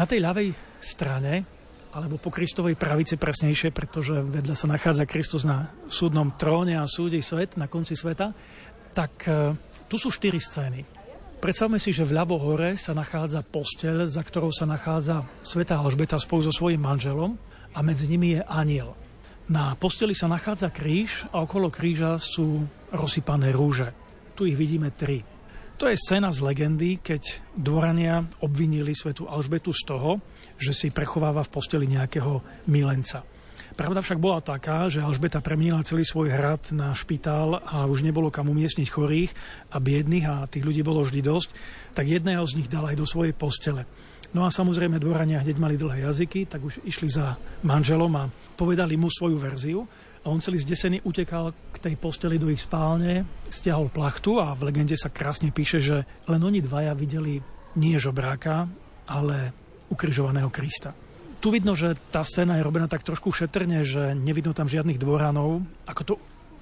Na 0.00 0.08
tej 0.08 0.24
ľavej 0.24 0.48
strane 0.80 1.60
alebo 1.90 2.22
po 2.22 2.30
Kristovej 2.30 2.78
pravici 2.78 3.18
presnejšie, 3.18 3.74
pretože 3.74 4.14
vedľa 4.14 4.54
sa 4.54 4.70
nachádza 4.70 5.10
Kristus 5.10 5.42
na 5.42 5.74
súdnom 5.90 6.38
tróne 6.38 6.78
a 6.78 6.86
súdi 6.86 7.18
svet 7.18 7.58
na 7.58 7.66
konci 7.66 7.98
sveta, 7.98 8.30
tak 8.94 9.26
e, 9.26 9.54
tu 9.90 9.98
sú 9.98 10.06
štyri 10.14 10.38
scény. 10.38 10.99
Predstavme 11.40 11.80
si, 11.80 11.88
že 11.88 12.04
vľavo 12.04 12.36
hore 12.36 12.76
sa 12.76 12.92
nachádza 12.92 13.40
posteľ, 13.40 14.04
za 14.04 14.20
ktorou 14.20 14.52
sa 14.52 14.68
nachádza 14.68 15.24
Sveta 15.40 15.80
Alžbeta 15.80 16.20
spolu 16.20 16.44
so 16.44 16.52
svojím 16.52 16.84
manželom 16.84 17.32
a 17.72 17.80
medzi 17.80 18.12
nimi 18.12 18.36
je 18.36 18.44
aniel. 18.44 18.92
Na 19.48 19.72
posteli 19.72 20.12
sa 20.12 20.28
nachádza 20.28 20.68
kríž 20.68 21.24
a 21.32 21.40
okolo 21.40 21.72
kríža 21.72 22.20
sú 22.20 22.68
rozsypané 22.92 23.56
rúže. 23.56 23.88
Tu 24.36 24.52
ich 24.52 24.56
vidíme 24.60 24.92
tri. 24.92 25.24
To 25.80 25.88
je 25.88 25.96
scéna 25.96 26.28
z 26.28 26.44
legendy, 26.44 27.00
keď 27.00 27.40
dvorania 27.56 28.20
obvinili 28.44 28.92
svetu 28.92 29.24
Alžbetu 29.24 29.72
z 29.72 29.88
toho, 29.88 30.20
že 30.60 30.76
si 30.76 30.92
prechováva 30.92 31.40
v 31.40 31.56
posteli 31.56 31.88
nejakého 31.88 32.68
milenca. 32.68 33.24
Pravda 33.80 34.04
však 34.04 34.20
bola 34.20 34.44
taká, 34.44 34.92
že 34.92 35.00
Alžbeta 35.00 35.40
premenila 35.40 35.80
celý 35.80 36.04
svoj 36.04 36.28
hrad 36.28 36.68
na 36.76 36.92
špitál 36.92 37.64
a 37.64 37.88
už 37.88 38.04
nebolo 38.04 38.28
kam 38.28 38.52
umiestniť 38.52 38.92
chorých 38.92 39.32
a 39.72 39.80
biedných 39.80 40.26
a 40.28 40.44
tých 40.44 40.68
ľudí 40.68 40.84
bolo 40.84 41.00
vždy 41.00 41.24
dosť, 41.24 41.48
tak 41.96 42.04
jedného 42.04 42.44
z 42.44 42.60
nich 42.60 42.68
dala 42.68 42.92
aj 42.92 43.00
do 43.00 43.08
svojej 43.08 43.32
postele. 43.32 43.88
No 44.36 44.44
a 44.44 44.52
samozrejme 44.52 45.00
dvorania 45.00 45.40
hneď 45.40 45.56
mali 45.56 45.80
dlhé 45.80 46.04
jazyky, 46.04 46.44
tak 46.44 46.60
už 46.60 46.84
išli 46.84 47.08
za 47.08 47.40
manželom 47.64 48.12
a 48.20 48.28
povedali 48.52 49.00
mu 49.00 49.08
svoju 49.08 49.40
verziu 49.40 49.88
a 50.20 50.28
on 50.28 50.44
celý 50.44 50.60
zdesený 50.60 51.00
utekal 51.00 51.56
k 51.72 51.80
tej 51.80 51.96
posteli 51.96 52.36
do 52.36 52.52
ich 52.52 52.60
spálne, 52.60 53.24
stiahol 53.48 53.88
plachtu 53.88 54.44
a 54.44 54.52
v 54.60 54.68
legende 54.68 54.92
sa 54.92 55.08
krásne 55.08 55.56
píše, 55.56 55.80
že 55.80 56.04
len 56.28 56.44
oni 56.44 56.60
dvaja 56.60 56.92
videli 56.92 57.40
nie 57.80 57.96
žobráka, 57.96 58.68
ale 59.08 59.56
ukrižovaného 59.88 60.52
Krista. 60.52 60.92
Tu 61.40 61.48
vidno, 61.48 61.72
že 61.72 61.96
tá 62.12 62.20
scéna 62.20 62.60
je 62.60 62.66
robená 62.68 62.84
tak 62.84 63.00
trošku 63.00 63.32
šetrne, 63.32 63.80
že 63.80 64.12
nevidno 64.12 64.52
tam 64.52 64.68
žiadnych 64.68 65.00
dvoranov, 65.00 65.64
ako 65.88 66.02
to 66.04 66.14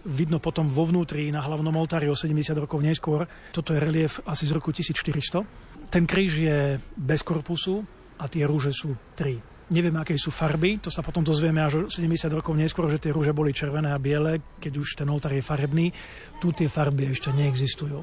vidno 0.06 0.38
potom 0.38 0.70
vo 0.70 0.86
vnútri 0.86 1.34
na 1.34 1.42
hlavnom 1.42 1.74
oltári 1.74 2.06
o 2.06 2.14
70 2.14 2.54
rokov 2.54 2.78
neskôr. 2.78 3.26
Toto 3.50 3.74
je 3.74 3.82
relief 3.82 4.22
asi 4.22 4.46
z 4.46 4.54
roku 4.54 4.70
1400. 4.70 5.90
Ten 5.90 6.06
kríž 6.06 6.38
je 6.38 6.78
bez 6.94 7.26
korpusu 7.26 7.82
a 8.22 8.30
tie 8.30 8.46
rúže 8.46 8.70
sú 8.70 8.94
tri. 9.18 9.42
Nevieme, 9.68 9.98
aké 9.98 10.14
sú 10.14 10.30
farby, 10.30 10.78
to 10.78 10.94
sa 10.94 11.02
potom 11.02 11.26
dozvieme 11.26 11.58
až 11.58 11.72
o 11.76 11.90
70 11.90 12.38
rokov 12.38 12.54
neskôr, 12.54 12.86
že 12.86 13.02
tie 13.02 13.10
rúže 13.12 13.34
boli 13.34 13.50
červené 13.50 13.90
a 13.90 13.98
biele, 13.98 14.40
keď 14.62 14.72
už 14.78 14.94
ten 14.94 15.10
oltár 15.10 15.34
je 15.34 15.42
farebný. 15.42 15.90
Tu 16.38 16.54
tie 16.54 16.70
farby 16.70 17.12
ešte 17.12 17.34
neexistujú. 17.34 18.00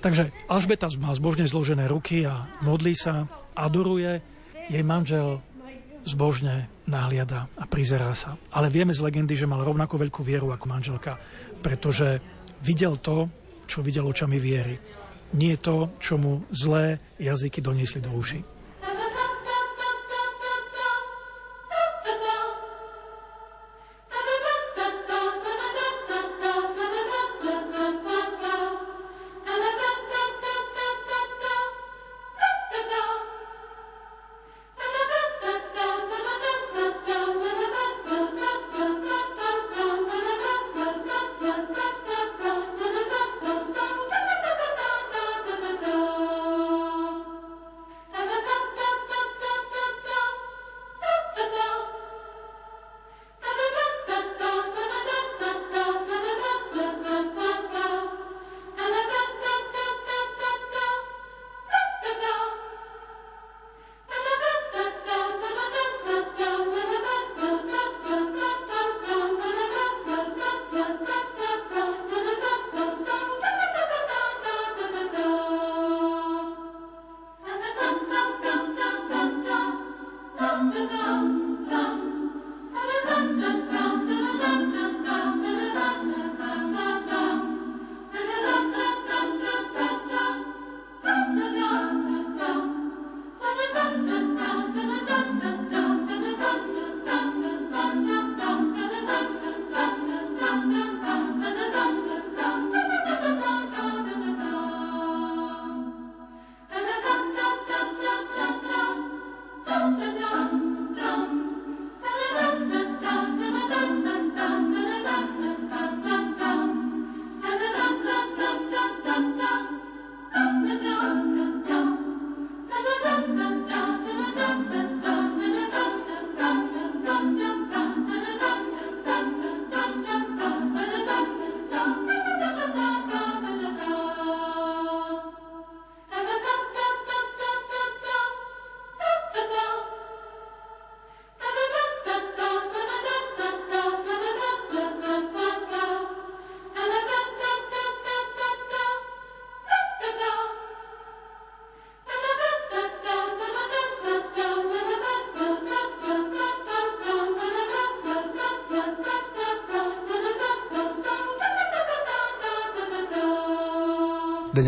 Takže 0.00 0.32
Alžbeta 0.48 0.88
má 0.98 1.12
zbožne 1.12 1.44
zložené 1.44 1.84
ruky 1.84 2.24
a 2.24 2.48
modlí 2.64 2.96
sa, 2.96 3.28
adoruje. 3.52 4.24
Jej 4.66 4.82
manžel 4.82 5.38
zbožne 6.06 6.70
nahliada 6.86 7.50
a 7.58 7.66
prizerá 7.66 8.14
sa. 8.14 8.38
Ale 8.54 8.70
vieme 8.70 8.94
z 8.94 9.02
legendy, 9.02 9.34
že 9.34 9.50
mal 9.50 9.66
rovnako 9.66 9.98
veľkú 10.00 10.22
vieru 10.22 10.54
ako 10.54 10.66
manželka, 10.70 11.18
pretože 11.60 12.22
videl 12.62 12.96
to, 13.02 13.26
čo 13.66 13.82
videl 13.82 14.06
očami 14.06 14.38
viery. 14.38 14.78
Nie 15.34 15.58
to, 15.58 15.98
čo 15.98 16.16
mu 16.16 16.46
zlé 16.54 17.02
jazyky 17.18 17.58
doniesli 17.58 17.98
do 17.98 18.14
uši. 18.14 18.55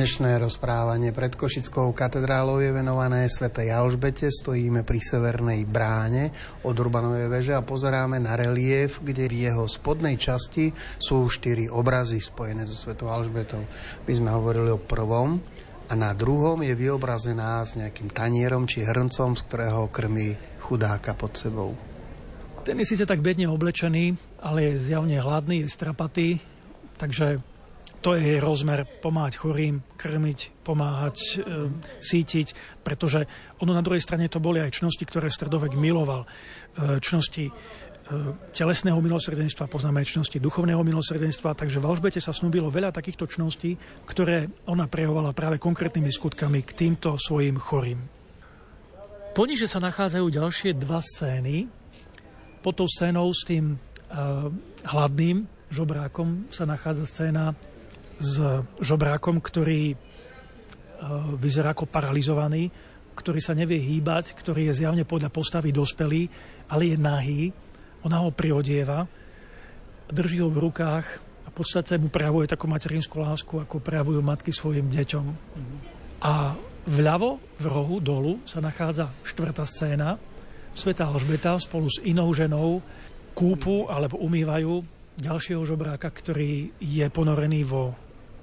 Dnešné 0.08 0.40
rozprávanie 0.40 1.12
pred 1.12 1.36
Košickou 1.36 1.92
katedrálou 1.92 2.64
je 2.64 2.72
venované 2.72 3.28
svätej 3.28 3.68
Alžbete. 3.76 4.32
Stojíme 4.32 4.80
pri 4.80 5.04
severnej 5.04 5.68
bráne 5.68 6.32
od 6.64 6.72
Urbanovej 6.72 7.28
veže 7.28 7.52
a 7.52 7.60
pozeráme 7.60 8.16
na 8.16 8.32
relief, 8.32 9.04
kde 9.04 9.28
v 9.28 9.36
jeho 9.44 9.68
spodnej 9.68 10.16
časti 10.16 10.72
sú 10.96 11.28
štyri 11.28 11.68
obrazy 11.68 12.24
spojené 12.24 12.64
so 12.64 12.72
svetou 12.72 13.12
Alžbetou. 13.12 13.60
My 14.08 14.12
sme 14.16 14.32
hovorili 14.32 14.72
o 14.72 14.80
prvom 14.80 15.44
a 15.84 15.92
na 15.92 16.16
druhom 16.16 16.56
je 16.64 16.72
vyobrazená 16.72 17.60
s 17.68 17.76
nejakým 17.76 18.08
tanierom 18.08 18.64
či 18.64 18.88
hrncom, 18.88 19.36
z 19.36 19.44
ktorého 19.44 19.92
krmí 19.92 20.32
chudáka 20.64 21.12
pod 21.12 21.36
sebou. 21.36 21.76
Ten 22.64 22.80
je 22.80 22.96
síce 22.96 23.04
tak 23.04 23.20
bedne 23.20 23.52
oblečený, 23.52 24.16
ale 24.40 24.72
je 24.72 24.88
zjavne 24.88 25.20
hladný, 25.20 25.68
je 25.68 25.68
strapatý, 25.68 26.40
takže 26.96 27.44
to 27.98 28.14
je 28.14 28.22
jej 28.22 28.38
rozmer 28.38 28.86
pomáhať 29.02 29.42
chorým, 29.42 29.82
krmiť, 29.98 30.62
pomáhať, 30.62 31.16
e, 31.18 31.68
sítiť, 31.98 32.80
pretože 32.86 33.26
ono 33.58 33.74
na 33.74 33.82
druhej 33.82 34.02
strane 34.02 34.30
to 34.30 34.38
boli 34.38 34.62
aj 34.62 34.78
čnosti, 34.78 35.02
ktoré 35.02 35.26
stredovek 35.26 35.74
miloval. 35.74 36.22
E, 36.22 36.28
čnosti 37.02 37.50
e, 37.50 37.52
telesného 38.54 39.02
milosrdenstva, 39.02 39.66
poznáme 39.66 40.06
aj 40.06 40.14
čnosti 40.14 40.38
duchovného 40.38 40.78
milosrdenstva, 40.86 41.58
takže 41.58 41.82
v 41.82 41.88
Alžbete 41.90 42.22
sa 42.22 42.30
snúbilo 42.30 42.70
veľa 42.70 42.94
takýchto 42.94 43.26
čností, 43.26 43.74
ktoré 44.06 44.46
ona 44.70 44.86
prejovala 44.86 45.34
práve 45.34 45.58
konkrétnymi 45.58 46.10
skutkami 46.14 46.62
k 46.62 46.70
týmto 46.74 47.18
svojim 47.18 47.58
chorým. 47.58 47.98
Poniže 49.34 49.66
sa 49.66 49.82
nachádzajú 49.82 50.26
ďalšie 50.34 50.74
dva 50.78 50.98
scény. 50.98 51.70
Pod 52.58 52.74
tou 52.74 52.90
scénou 52.90 53.30
s 53.30 53.46
tým 53.46 53.78
hladným 54.82 55.46
žobrákom 55.70 56.48
sa 56.50 56.64
nachádza 56.64 57.06
scéna 57.06 57.54
s 58.18 58.42
žobrákom, 58.82 59.38
ktorý 59.38 59.94
uh, 59.94 59.98
vyzerá 61.38 61.72
ako 61.72 61.86
paralizovaný, 61.86 62.70
ktorý 63.14 63.40
sa 63.42 63.54
nevie 63.54 63.78
hýbať, 63.78 64.34
ktorý 64.34 64.70
je 64.70 64.84
zjavne 64.84 65.02
podľa 65.06 65.30
postavy 65.30 65.74
dospelý, 65.74 66.30
ale 66.70 66.94
je 66.94 66.96
nahý. 66.98 67.40
Ona 68.06 68.22
ho 68.22 68.30
priodieva, 68.30 69.06
drží 70.06 70.38
ho 70.38 70.50
v 70.50 70.70
rukách 70.70 71.06
a 71.46 71.48
v 71.50 71.54
podstate 71.54 71.98
mu 71.98 72.10
prejavuje 72.10 72.46
takú 72.46 72.70
materinskú 72.70 73.18
lásku, 73.18 73.58
ako 73.58 73.82
prejavujú 73.82 74.22
matky 74.22 74.54
svojim 74.54 74.86
deťom. 74.86 75.26
A 76.22 76.54
Vľavo, 76.88 77.36
v 77.60 77.66
rohu, 77.68 78.00
dolu, 78.00 78.40
sa 78.48 78.64
nachádza 78.64 79.12
štvrtá 79.20 79.68
scéna. 79.68 80.16
Sveta 80.72 81.04
Alžbeta 81.04 81.60
spolu 81.60 81.92
s 81.92 82.00
inou 82.00 82.32
ženou 82.32 82.80
kúpu 83.36 83.84
alebo 83.92 84.16
umývajú 84.24 84.80
ďalšieho 85.20 85.60
žobráka, 85.68 86.08
ktorý 86.08 86.72
je 86.80 87.04
ponorený 87.12 87.68
vo 87.68 87.92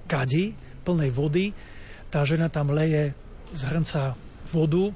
kadi 0.06 0.54
plnej 0.86 1.12
vody. 1.12 1.52
Tá 2.10 2.22
žena 2.24 2.48
tam 2.48 2.72
leje 2.72 3.12
z 3.52 3.62
hrnca 3.70 4.14
vodu, 4.50 4.90
e, 4.90 4.94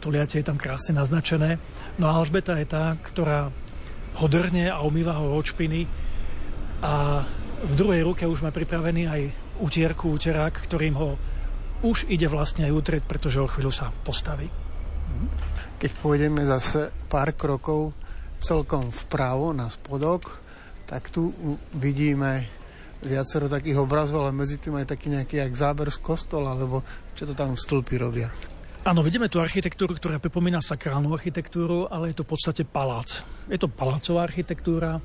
to 0.00 0.06
liate 0.08 0.40
je 0.40 0.46
tam 0.46 0.56
krásne 0.56 0.96
naznačené. 0.96 1.60
No 2.00 2.08
a 2.08 2.16
Alžbeta 2.16 2.56
je 2.56 2.66
tá, 2.66 2.96
ktorá 3.00 3.52
ho 4.18 4.26
drhne 4.26 4.72
a 4.72 4.82
umýva 4.82 5.16
ho 5.20 5.36
od 5.36 5.46
špiny 5.46 5.86
a 6.80 7.22
v 7.60 7.72
druhej 7.76 8.02
ruke 8.02 8.24
už 8.24 8.40
má 8.40 8.50
pripravený 8.50 9.02
aj 9.06 9.22
utierku, 9.60 10.08
uterák, 10.16 10.64
ktorým 10.64 10.96
ho 10.96 11.20
už 11.84 12.08
ide 12.08 12.28
vlastne 12.28 12.68
aj 12.68 12.72
utrieť, 12.76 13.02
pretože 13.04 13.40
o 13.40 13.48
chvíľu 13.48 13.72
sa 13.72 13.92
postaví. 14.04 14.48
Keď 15.80 15.90
pôjdeme 16.00 16.44
zase 16.44 16.92
pár 17.08 17.32
krokov 17.36 17.92
celkom 18.40 18.88
vpravo 18.88 19.52
na 19.52 19.68
spodok, 19.68 20.40
tak 20.88 21.08
tu 21.12 21.32
vidíme 21.76 22.59
viacero 23.00 23.48
takých 23.48 23.80
obrazov, 23.80 24.28
ale 24.28 24.36
medzi 24.36 24.60
tým 24.60 24.76
aj 24.76 24.92
taký 24.92 25.12
nejaký 25.12 25.40
jak 25.40 25.52
záber 25.56 25.88
z 25.88 25.98
kostola, 26.00 26.52
alebo 26.52 26.84
čo 27.16 27.24
to 27.24 27.32
tam 27.32 27.56
stĺpy 27.56 27.94
robia. 27.96 28.28
Áno, 28.80 29.04
vidíme 29.04 29.28
tu 29.28 29.36
architektúru, 29.36 29.92
ktorá 29.92 30.16
pripomína 30.16 30.64
sakrálnu 30.64 31.12
architektúru, 31.12 31.84
ale 31.92 32.12
je 32.12 32.20
to 32.20 32.24
v 32.24 32.32
podstate 32.32 32.62
palác. 32.64 33.20
Je 33.44 33.60
to 33.60 33.68
palácová 33.68 34.24
architektúra, 34.24 34.96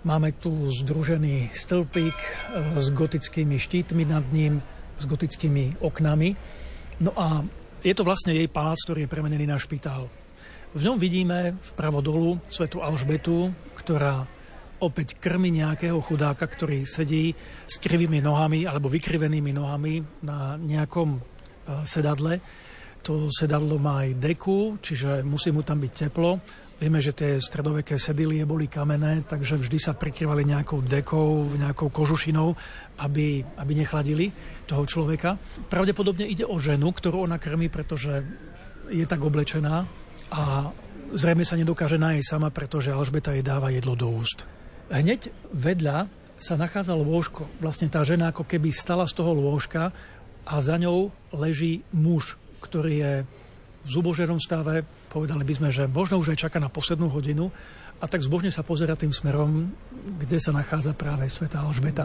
máme 0.00 0.32
tu 0.32 0.48
združený 0.72 1.52
stĺpik 1.52 2.16
eh, 2.16 2.80
s 2.80 2.88
gotickými 2.88 3.60
štítmi 3.60 4.08
nad 4.08 4.24
ním, 4.32 4.64
s 4.96 5.04
gotickými 5.04 5.84
oknami. 5.84 6.32
No 7.04 7.12
a 7.14 7.44
je 7.84 7.94
to 7.94 8.02
vlastne 8.02 8.34
jej 8.34 8.48
palác, 8.50 8.80
ktorý 8.82 9.06
je 9.06 9.12
premenený 9.12 9.46
na 9.46 9.60
špitál. 9.60 10.10
V 10.72 10.80
ňom 10.84 11.00
vidíme 11.00 11.56
vpravo 11.74 12.04
dolu 12.04 12.40
svetu 12.48 12.84
Alžbetu, 12.84 13.52
ktorá 13.76 14.28
opäť 14.80 15.18
krmi 15.18 15.50
nejakého 15.60 15.98
chudáka, 16.00 16.46
ktorý 16.46 16.86
sedí 16.86 17.34
s 17.66 17.76
krivými 17.78 18.22
nohami 18.22 18.64
alebo 18.64 18.90
vykrivenými 18.90 19.52
nohami 19.54 20.24
na 20.24 20.54
nejakom 20.58 21.16
e, 21.16 21.20
sedadle. 21.82 22.40
To 23.06 23.30
sedadlo 23.30 23.78
má 23.78 24.04
aj 24.06 24.18
deku, 24.18 24.78
čiže 24.82 25.22
musí 25.22 25.54
mu 25.54 25.62
tam 25.62 25.78
byť 25.78 25.92
teplo 25.94 26.42
Vieme, 26.78 27.02
že 27.02 27.10
tie 27.10 27.42
stredoveké 27.42 27.98
sedilie 27.98 28.46
boli 28.46 28.70
kamenné, 28.70 29.26
takže 29.26 29.58
vždy 29.58 29.78
sa 29.82 29.98
prikryvali 29.98 30.46
nejakou 30.46 30.78
dekou, 30.78 31.50
nejakou 31.58 31.90
kožušinou, 31.90 32.54
aby, 33.02 33.42
aby 33.58 33.72
nechladili 33.74 34.30
toho 34.62 34.86
človeka. 34.86 35.34
Pravdepodobne 35.66 36.30
ide 36.30 36.46
o 36.46 36.54
ženu, 36.62 36.94
ktorú 36.94 37.26
ona 37.26 37.42
krmi, 37.42 37.66
pretože 37.66 38.22
je 38.94 39.02
tak 39.10 39.18
oblečená 39.18 39.90
a 40.30 40.70
zrejme 41.18 41.42
sa 41.42 41.58
nedokáže 41.58 41.98
nájsť 41.98 42.30
sama, 42.30 42.54
pretože 42.54 42.94
Alžbeta 42.94 43.34
jej 43.34 43.42
dáva 43.42 43.74
jedlo 43.74 43.98
do 43.98 44.14
úst. 44.14 44.46
Hneď 44.88 45.32
vedľa 45.52 46.08
sa 46.38 46.54
nachádzalo 46.56 47.04
lôžko. 47.04 47.44
Vlastne 47.60 47.90
tá 47.92 48.00
žena 48.06 48.30
ako 48.32 48.46
keby 48.46 48.72
stala 48.72 49.04
z 49.04 49.16
toho 49.16 49.36
lôžka 49.36 49.92
a 50.48 50.54
za 50.64 50.80
ňou 50.80 51.12
leží 51.34 51.84
muž, 51.92 52.40
ktorý 52.64 52.94
je 52.94 53.12
v 53.84 53.88
zuboženom 53.88 54.40
stave, 54.40 54.86
Povedali 55.08 55.40
by 55.40 55.54
sme, 55.56 55.68
že 55.72 55.88
možno 55.88 56.20
už 56.20 56.36
aj 56.36 56.48
čaká 56.48 56.60
na 56.60 56.68
poslednú 56.68 57.08
hodinu 57.08 57.48
a 57.98 58.04
tak 58.04 58.20
zbožne 58.20 58.52
sa 58.52 58.60
pozera 58.60 58.92
tým 58.92 59.10
smerom, 59.10 59.72
kde 60.20 60.36
sa 60.36 60.52
nachádza 60.52 60.92
práve 60.92 61.24
Sveta 61.32 61.64
Alžbeta. 61.64 62.04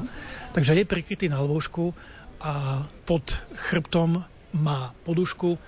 Takže 0.55 0.79
je 0.79 0.87
prikrytý 0.87 1.27
na 1.27 1.43
lôžku 1.43 1.91
a 2.39 2.87
pod 3.03 3.43
chrbtom 3.69 4.23
má 4.55 4.95
podušku 5.03 5.59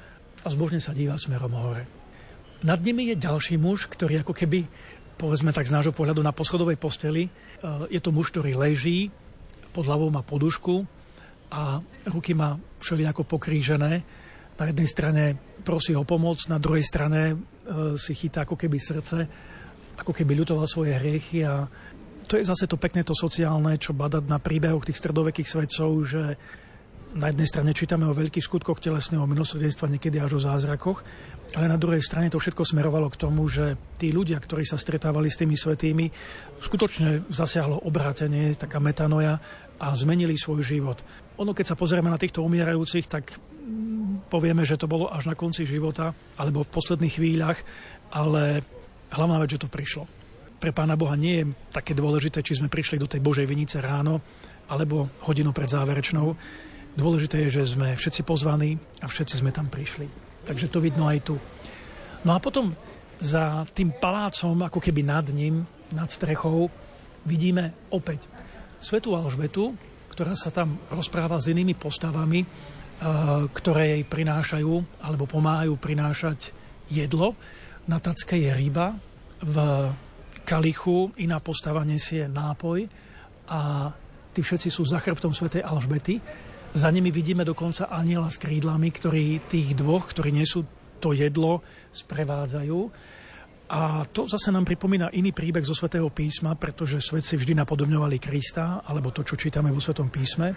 a 0.41 0.47
zbožne 0.47 0.80
sa 0.80 0.95
díva 0.95 1.19
smerom 1.19 1.51
hore. 1.60 1.84
Nad 2.63 2.80
nimi 2.82 3.12
je 3.12 3.19
ďalší 3.19 3.60
muž, 3.60 3.91
ktorý 3.91 4.23
ako 4.23 4.32
keby, 4.32 4.65
povedzme 5.15 5.56
tak 5.56 5.67
z 5.67 5.75
nášho 5.75 5.95
pohľadu 5.95 6.21
na 6.21 6.36
poschodovej 6.36 6.80
posteli, 6.80 7.28
e, 7.28 7.30
je 7.91 7.99
to 8.04 8.12
muž, 8.12 8.32
ktorý 8.32 8.56
leží, 8.56 9.10
pod 9.71 9.88
hlavou 9.88 10.08
má 10.08 10.23
podušku 10.23 10.88
a 11.51 11.84
ruky 12.08 12.32
má 12.32 12.56
všelijako 12.80 13.28
pokrížené. 13.28 14.04
Na 14.56 14.65
jednej 14.71 14.88
strane 14.88 15.23
prosí 15.67 15.91
o 15.95 16.08
pomoc, 16.08 16.39
na 16.47 16.60
druhej 16.60 16.84
strane 16.84 17.21
e, 17.34 17.36
si 17.99 18.15
chytá 18.15 18.47
ako 18.47 18.56
keby 18.56 18.78
srdce, 18.80 19.17
ako 19.99 20.12
keby 20.12 20.36
ľutoval 20.43 20.67
svoje 20.67 20.95
hriechy 20.95 21.43
a 21.43 21.67
to 22.25 22.41
je 22.41 22.47
zase 22.47 22.65
to 22.65 22.75
pekné, 22.75 23.06
to 23.06 23.13
sociálne, 23.13 23.78
čo 23.78 23.93
badať 23.93 24.25
na 24.25 24.41
príbehoch 24.41 24.84
tých 24.84 24.97
stredovekých 24.97 25.45
svedcov, 25.45 25.89
že 26.10 26.23
na 27.15 27.32
jednej 27.32 27.47
strane 27.47 27.71
čítame 27.71 28.04
o 28.04 28.17
veľkých 28.17 28.43
skutkoch 28.43 28.84
telesného 28.84 29.23
milosrdenstva, 29.23 29.88
niekedy 29.88 30.19
až 30.19 30.36
o 30.36 30.41
zázrakoch, 30.43 31.06
ale 31.53 31.69
na 31.69 31.77
druhej 31.77 32.01
strane 32.01 32.34
to 32.34 32.41
všetko 32.41 32.65
smerovalo 32.65 33.08
k 33.13 33.21
tomu, 33.21 33.45
že 33.45 33.77
tí 34.01 34.10
ľudia, 34.10 34.41
ktorí 34.41 34.65
sa 34.65 34.81
stretávali 34.81 35.29
s 35.29 35.39
tými 35.39 35.53
svetými, 35.53 36.10
skutočne 36.58 37.29
zasiahlo 37.29 37.86
obrátenie, 37.86 38.58
taká 38.58 38.81
metanoja 38.81 39.38
a 39.77 39.88
zmenili 39.93 40.36
svoj 40.36 40.65
život. 40.65 40.97
Ono, 41.38 41.53
keď 41.53 41.75
sa 41.75 41.79
pozrieme 41.79 42.10
na 42.10 42.19
týchto 42.19 42.43
umierajúcich, 42.43 43.05
tak 43.08 43.39
povieme, 44.27 44.65
že 44.65 44.79
to 44.79 44.89
bolo 44.89 45.08
až 45.12 45.29
na 45.29 45.36
konci 45.38 45.63
života 45.63 46.12
alebo 46.36 46.65
v 46.65 46.73
posledných 46.73 47.15
chvíľach, 47.21 47.60
ale 48.12 48.65
hlavná 49.13 49.39
vec, 49.39 49.55
že 49.55 49.63
to 49.63 49.71
prišlo. 49.71 50.10
Pre 50.60 50.71
Pána 50.71 50.95
Boha 50.95 51.13
nie 51.19 51.43
je 51.43 51.45
také 51.71 51.93
dôležité, 51.93 52.41
či 52.41 52.58
sme 52.58 52.71
prišli 52.71 52.97
do 52.97 53.08
tej 53.08 53.21
Božej 53.21 53.45
vinice 53.45 53.77
ráno 53.79 54.23
alebo 54.65 55.08
hodinu 55.27 55.53
pred 55.53 55.69
záverečnou. 55.69 56.34
Dôležité 56.95 57.43
je, 57.47 57.62
že 57.62 57.75
sme 57.75 57.93
všetci 57.93 58.23
pozvaní 58.23 58.79
a 59.03 59.05
všetci 59.05 59.43
sme 59.43 59.51
tam 59.51 59.67
prišli. 59.67 60.08
Takže 60.45 60.69
to 60.69 60.77
vidno 60.79 61.10
aj 61.10 61.19
tu. 61.25 61.36
No 62.25 62.31
a 62.34 62.39
potom 62.39 62.73
za 63.17 63.65
tým 63.73 63.93
palácom, 63.97 64.58
ako 64.62 64.77
keby 64.77 65.01
nad 65.01 65.25
ním, 65.34 65.65
nad 65.93 66.10
strechou, 66.10 66.69
vidíme 67.25 67.89
opäť 67.89 68.29
Svetu 68.77 69.17
Alžbetu, 69.17 69.73
ktorá 70.13 70.38
sa 70.38 70.53
tam 70.53 70.77
rozpráva 70.93 71.41
s 71.41 71.49
inými 71.49 71.73
postavami, 71.73 72.45
ktoré 73.51 73.99
jej 73.99 74.03
prinášajú 74.08 75.03
alebo 75.03 75.25
pomáhajú 75.27 75.75
prinášať 75.75 76.53
jedlo. 76.88 77.34
Na 77.89 77.99
tacke 77.99 78.38
je 78.38 78.49
ryba, 78.53 78.95
v 79.41 79.58
kalichu 80.45 81.12
iná 81.19 81.41
postava 81.41 81.81
nesie 81.81 82.29
nápoj 82.29 82.86
a 83.49 83.91
tí 84.31 84.39
všetci 84.45 84.69
sú 84.69 84.86
za 84.86 85.01
chrbtom 85.01 85.34
svätej 85.34 85.65
Alžbety. 85.65 86.21
Za 86.75 86.91
nimi 86.91 87.07
vidíme 87.07 87.47
dokonca 87.47 87.88
aniela 87.88 88.27
s 88.27 88.35
krídlami, 88.35 88.91
ktorí 88.91 89.47
tých 89.47 89.79
dvoch, 89.79 90.11
ktorí 90.11 90.35
nesú 90.35 90.67
to 90.99 91.15
jedlo, 91.15 91.63
sprevádzajú. 91.95 92.79
A 93.71 94.05
to 94.11 94.27
zase 94.29 94.53
nám 94.53 94.67
pripomína 94.67 95.09
iný 95.15 95.31
príbeh 95.33 95.63
zo 95.65 95.73
svätého 95.73 96.11
písma, 96.11 96.53
pretože 96.53 97.01
svetci 97.01 97.39
vždy 97.39 97.63
napodobňovali 97.63 98.21
Krista, 98.21 98.85
alebo 98.85 99.09
to, 99.09 99.25
čo 99.25 99.39
čítame 99.39 99.73
vo 99.73 99.81
svetom 99.81 100.11
písme 100.11 100.53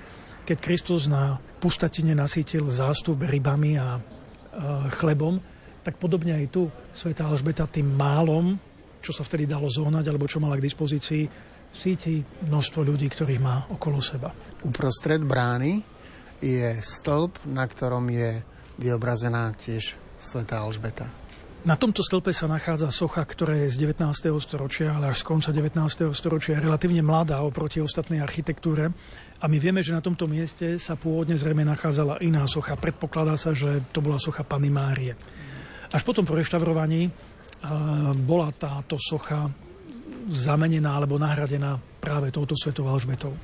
keď 0.48 0.64
Kristus 0.64 1.04
na 1.04 1.36
pustatine 1.60 2.16
nasítil 2.16 2.72
zástup 2.72 3.20
rybami 3.20 3.76
a 3.76 4.00
chlebom, 4.96 5.36
tak 5.84 6.00
podobne 6.00 6.40
aj 6.40 6.46
tu 6.48 6.72
Sveta 6.96 7.28
Alžbeta 7.28 7.68
tým 7.68 7.92
málom, 7.92 8.56
čo 9.04 9.12
sa 9.12 9.28
vtedy 9.28 9.44
dalo 9.44 9.68
zohnať, 9.68 10.08
alebo 10.08 10.24
čo 10.24 10.40
mala 10.40 10.56
k 10.56 10.64
dispozícii, 10.64 11.28
cíti 11.68 12.24
množstvo 12.48 12.80
ľudí, 12.80 13.12
ktorých 13.12 13.44
má 13.44 13.68
okolo 13.68 14.00
seba. 14.00 14.32
Uprostred 14.64 15.20
brány 15.20 15.97
je 16.38 16.78
stĺp, 16.78 17.46
na 17.50 17.66
ktorom 17.66 18.06
je 18.10 18.42
vyobrazená 18.78 19.50
tiež 19.58 19.98
Sveta 20.18 20.62
Alžbeta. 20.62 21.06
Na 21.66 21.74
tomto 21.74 22.06
stĺpe 22.06 22.30
sa 22.30 22.46
nachádza 22.46 22.86
socha, 22.94 23.26
ktorá 23.26 23.66
je 23.66 23.74
z 23.74 23.82
19. 23.82 24.06
storočia, 24.38 24.94
ale 24.94 25.10
až 25.10 25.26
z 25.26 25.26
konca 25.26 25.50
19. 25.50 26.06
storočia 26.14 26.54
je 26.54 26.64
relatívne 26.70 27.02
mladá 27.02 27.42
oproti 27.42 27.82
ostatnej 27.82 28.22
architektúre. 28.22 28.94
A 29.42 29.44
my 29.50 29.58
vieme, 29.58 29.82
že 29.82 29.90
na 29.90 29.98
tomto 29.98 30.30
mieste 30.30 30.78
sa 30.78 30.94
pôvodne 30.94 31.34
zrejme 31.34 31.66
nachádzala 31.66 32.22
iná 32.22 32.46
socha. 32.46 32.78
Predpokladá 32.78 33.34
sa, 33.34 33.50
že 33.58 33.82
to 33.90 33.98
bola 33.98 34.22
socha 34.22 34.46
Pany 34.46 34.70
Márie. 34.70 35.18
Až 35.90 36.06
potom 36.06 36.22
po 36.22 36.38
reštaurovaní 36.38 37.10
bola 38.22 38.54
táto 38.54 38.94
socha 38.94 39.50
zamenená 40.30 40.94
alebo 40.94 41.18
nahradená 41.18 41.74
práve 41.98 42.30
touto 42.30 42.54
svetou 42.54 42.86
Alžbetou. 42.86 43.34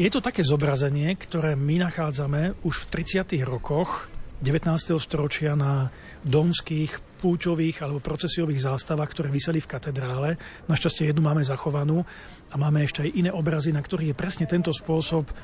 Je 0.00 0.08
to 0.08 0.24
také 0.24 0.40
zobrazenie, 0.40 1.12
ktoré 1.12 1.52
my 1.60 1.84
nachádzame 1.84 2.64
už 2.64 2.88
v 2.88 3.04
30. 3.04 3.36
rokoch 3.44 4.08
19. 4.40 4.96
storočia 4.96 5.52
na 5.52 5.92
domských, 6.24 7.20
púťových 7.20 7.84
alebo 7.84 8.00
procesiových 8.00 8.64
zástavách, 8.64 9.12
ktoré 9.12 9.28
vyseli 9.28 9.60
v 9.60 9.68
katedrále. 9.68 10.40
Našťastie 10.72 11.12
jednu 11.12 11.20
máme 11.20 11.44
zachovanú 11.44 12.00
a 12.48 12.56
máme 12.56 12.80
ešte 12.80 13.04
aj 13.04 13.12
iné 13.12 13.28
obrazy, 13.28 13.76
na 13.76 13.84
ktorých 13.84 14.16
je 14.16 14.20
presne 14.24 14.48
tento 14.48 14.72
spôsob 14.72 15.28
e, 15.28 15.34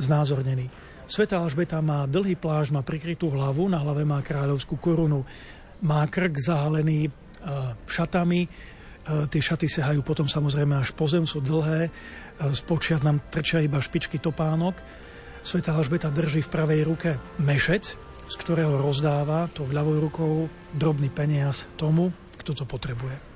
znázornený. 0.00 0.64
Sveta 1.04 1.36
Alžbeta 1.36 1.84
má 1.84 2.08
dlhý 2.08 2.40
pláž, 2.40 2.72
má 2.72 2.80
prikrytú 2.80 3.28
hlavu, 3.28 3.68
na 3.68 3.84
hlave 3.84 4.00
má 4.08 4.24
kráľovskú 4.24 4.80
korunu, 4.80 5.28
má 5.84 6.08
krk 6.08 6.40
zahalený 6.40 7.04
e, 7.04 7.10
šatami, 7.84 8.48
tie 9.32 9.40
šaty 9.40 9.66
sehajú 9.68 10.04
potom 10.04 10.28
samozrejme 10.28 10.78
až 10.78 10.92
po 10.92 11.08
zem, 11.08 11.24
sú 11.24 11.40
dlhé, 11.40 11.88
e, 11.88 11.90
spočiat 12.52 13.00
nám 13.00 13.24
trčia 13.32 13.64
iba 13.64 13.80
špičky 13.80 14.20
topánok 14.20 14.76
Sveta 15.42 15.72
Alžbeta 15.78 16.10
drží 16.10 16.44
v 16.44 16.52
pravej 16.52 16.80
ruke 16.84 17.10
mešec, 17.40 17.96
z 18.28 18.34
ktorého 18.42 18.76
rozdáva 18.76 19.48
to 19.48 19.64
ľavou 19.70 19.96
rukou 19.96 20.32
drobný 20.74 21.08
peniaz 21.08 21.64
tomu, 21.78 22.12
kto 22.36 22.52
to 22.52 22.64
potrebuje. 22.68 23.27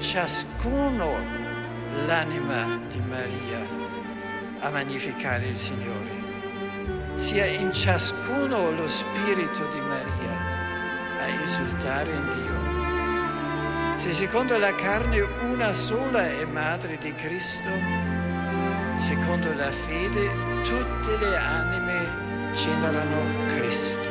Ciascuno 0.00 1.18
l'anima 2.06 2.80
di 2.88 3.00
Maria 3.00 3.66
a 4.60 4.70
magnificare 4.70 5.48
il 5.48 5.58
Signore, 5.58 7.14
sia 7.14 7.46
in 7.46 7.72
ciascuno 7.72 8.70
lo 8.70 8.88
spirito 8.88 9.66
di 9.72 9.80
Maria 9.80 10.56
a 11.20 11.42
esultare 11.42 12.10
in 12.10 12.24
Dio. 12.34 13.98
Se 13.98 14.12
secondo 14.12 14.56
la 14.58 14.74
carne 14.74 15.20
una 15.20 15.72
sola 15.72 16.24
è 16.30 16.44
madre 16.44 16.98
di 16.98 17.12
Cristo, 17.14 17.68
secondo 18.96 19.52
la 19.54 19.70
fede 19.70 20.30
tutte 20.62 21.16
le 21.18 21.36
anime 21.36 22.52
generano 22.54 23.56
Cristo. 23.56 24.08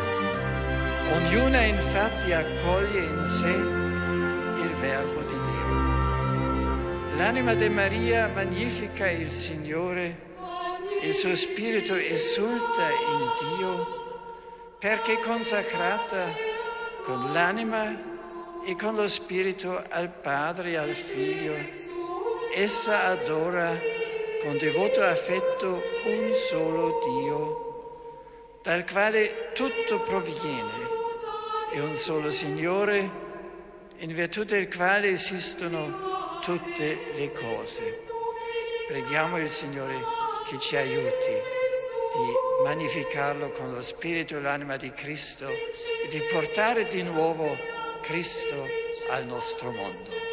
Ognuna 1.14 1.62
infatti 1.64 2.34
accoglie 2.34 3.00
in 3.00 3.24
sé 3.24 3.54
il 3.54 4.76
Verbo 4.82 5.17
L'anima 7.18 7.56
di 7.56 7.68
Maria 7.68 8.28
magnifica 8.28 9.10
il 9.10 9.32
Signore, 9.32 10.16
il 11.02 11.12
suo 11.16 11.36
spirito 11.36 11.96
esulta 11.96 12.90
in 12.90 13.58
Dio 13.58 14.76
perché 14.78 15.18
consacrata 15.18 16.28
con 17.04 17.34
l'anima 17.34 18.62
e 18.64 18.76
con 18.76 18.94
lo 18.94 19.08
spirito 19.08 19.84
al 19.90 20.12
Padre 20.12 20.72
e 20.72 20.76
al 20.76 20.94
Figlio. 20.94 21.56
Essa 22.54 23.06
adora 23.06 23.76
con 24.44 24.56
devoto 24.60 25.02
affetto 25.02 25.82
un 26.06 26.32
solo 26.36 27.00
Dio, 27.04 28.60
dal 28.62 28.86
quale 28.86 29.50
tutto 29.54 30.02
proviene, 30.02 30.88
e 31.74 31.80
un 31.80 31.96
solo 31.96 32.30
Signore, 32.30 33.10
in 33.98 34.14
virtù 34.14 34.44
del 34.44 34.72
quale 34.72 35.10
esistono 35.10 36.07
tutte 36.48 37.12
le 37.14 37.34
cose. 37.34 38.04
Preghiamo 38.88 39.38
il 39.38 39.50
Signore 39.50 40.02
che 40.48 40.58
ci 40.60 40.78
aiuti 40.78 41.34
di 41.34 42.64
magnificarlo 42.64 43.52
con 43.52 43.74
lo 43.74 43.82
spirito 43.82 44.38
e 44.38 44.40
l'anima 44.40 44.78
di 44.78 44.90
Cristo 44.92 45.50
e 45.50 46.08
di 46.10 46.22
portare 46.32 46.88
di 46.88 47.04
nuovo 47.04 47.54
Cristo 48.02 48.66
al 49.10 49.26
nostro 49.26 49.72
mondo. 49.72 50.27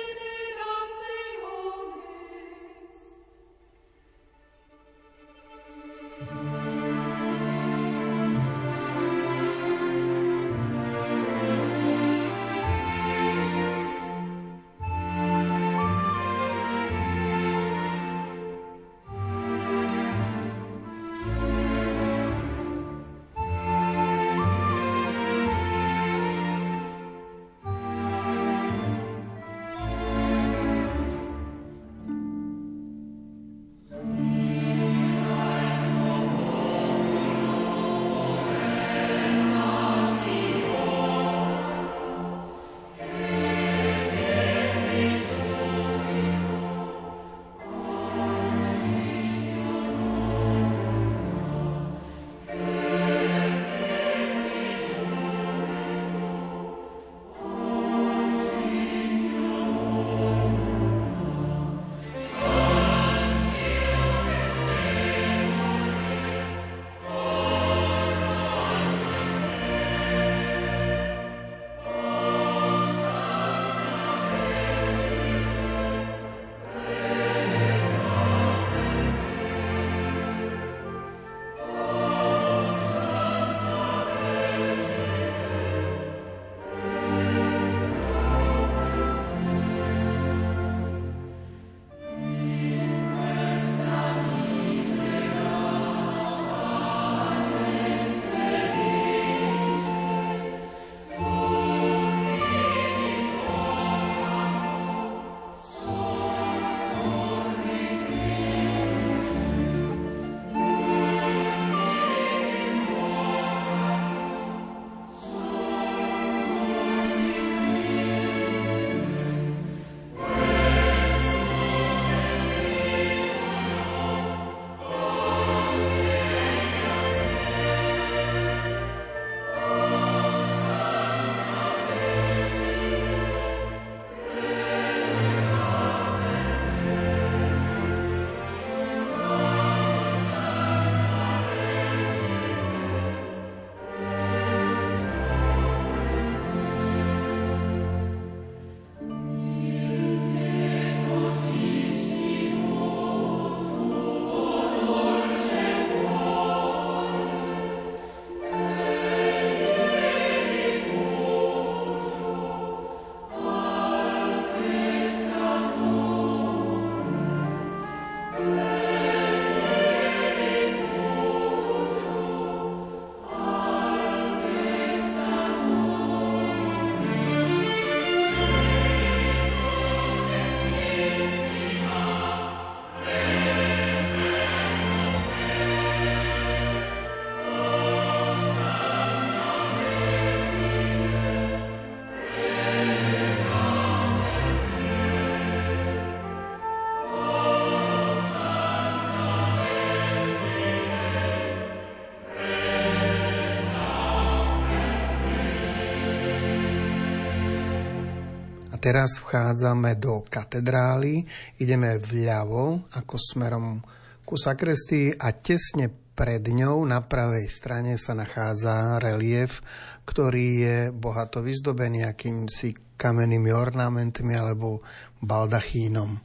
Teraz 208.85 209.25
vchádzame 209.25 209.97
do 209.97 210.21
katedrály, 210.29 211.25
ideme 211.57 211.97
vľavo 211.97 212.93
ako 212.93 213.17
smerom 213.17 213.81
ku 214.29 214.37
sakrestii 214.37 215.17
a 215.17 215.33
tesne 215.33 215.89
pred 216.13 216.45
ňou 216.45 216.85
na 216.85 217.01
pravej 217.01 217.49
strane 217.49 217.97
sa 217.97 218.13
nachádza 218.13 219.01
relief, 219.01 219.65
ktorý 220.05 220.47
je 220.61 220.79
bohato 220.93 221.41
vyzdobený 221.41 222.05
akýmsi 222.05 223.01
kamennými 223.01 223.49
ornamentmi 223.49 224.37
alebo 224.37 224.85
baldachínom. 225.25 226.21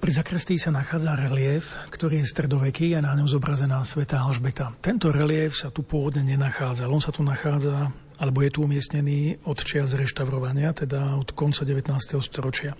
Pri 0.00 0.12
zakrestii 0.16 0.56
sa 0.56 0.72
nachádza 0.72 1.12
relief, 1.12 1.90
ktorý 1.92 2.24
je 2.24 2.30
stredoveký 2.32 2.96
a 2.96 3.04
na 3.04 3.12
ňom 3.18 3.28
zobrazená 3.28 3.84
sveta 3.84 4.24
Alžbeta. 4.24 4.72
Tento 4.80 5.12
relief 5.12 5.60
sa 5.60 5.68
tu 5.68 5.84
pôvodne 5.84 6.24
nenachádza. 6.24 6.88
On 6.88 7.02
sa 7.02 7.12
tu 7.12 7.20
nachádza 7.20 7.92
alebo 8.20 8.44
je 8.44 8.52
tu 8.52 8.68
umiestnený 8.68 9.40
od 9.48 9.58
čia 9.64 9.88
z 9.88 10.04
reštaurovania, 10.04 10.76
teda 10.76 11.16
od 11.16 11.32
konca 11.32 11.64
19. 11.64 11.90
storočia. 12.20 12.76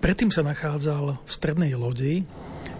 Predtým 0.00 0.32
sa 0.32 0.42
nachádzal 0.42 1.22
v 1.22 1.30
strednej 1.30 1.76
lodi, 1.76 2.24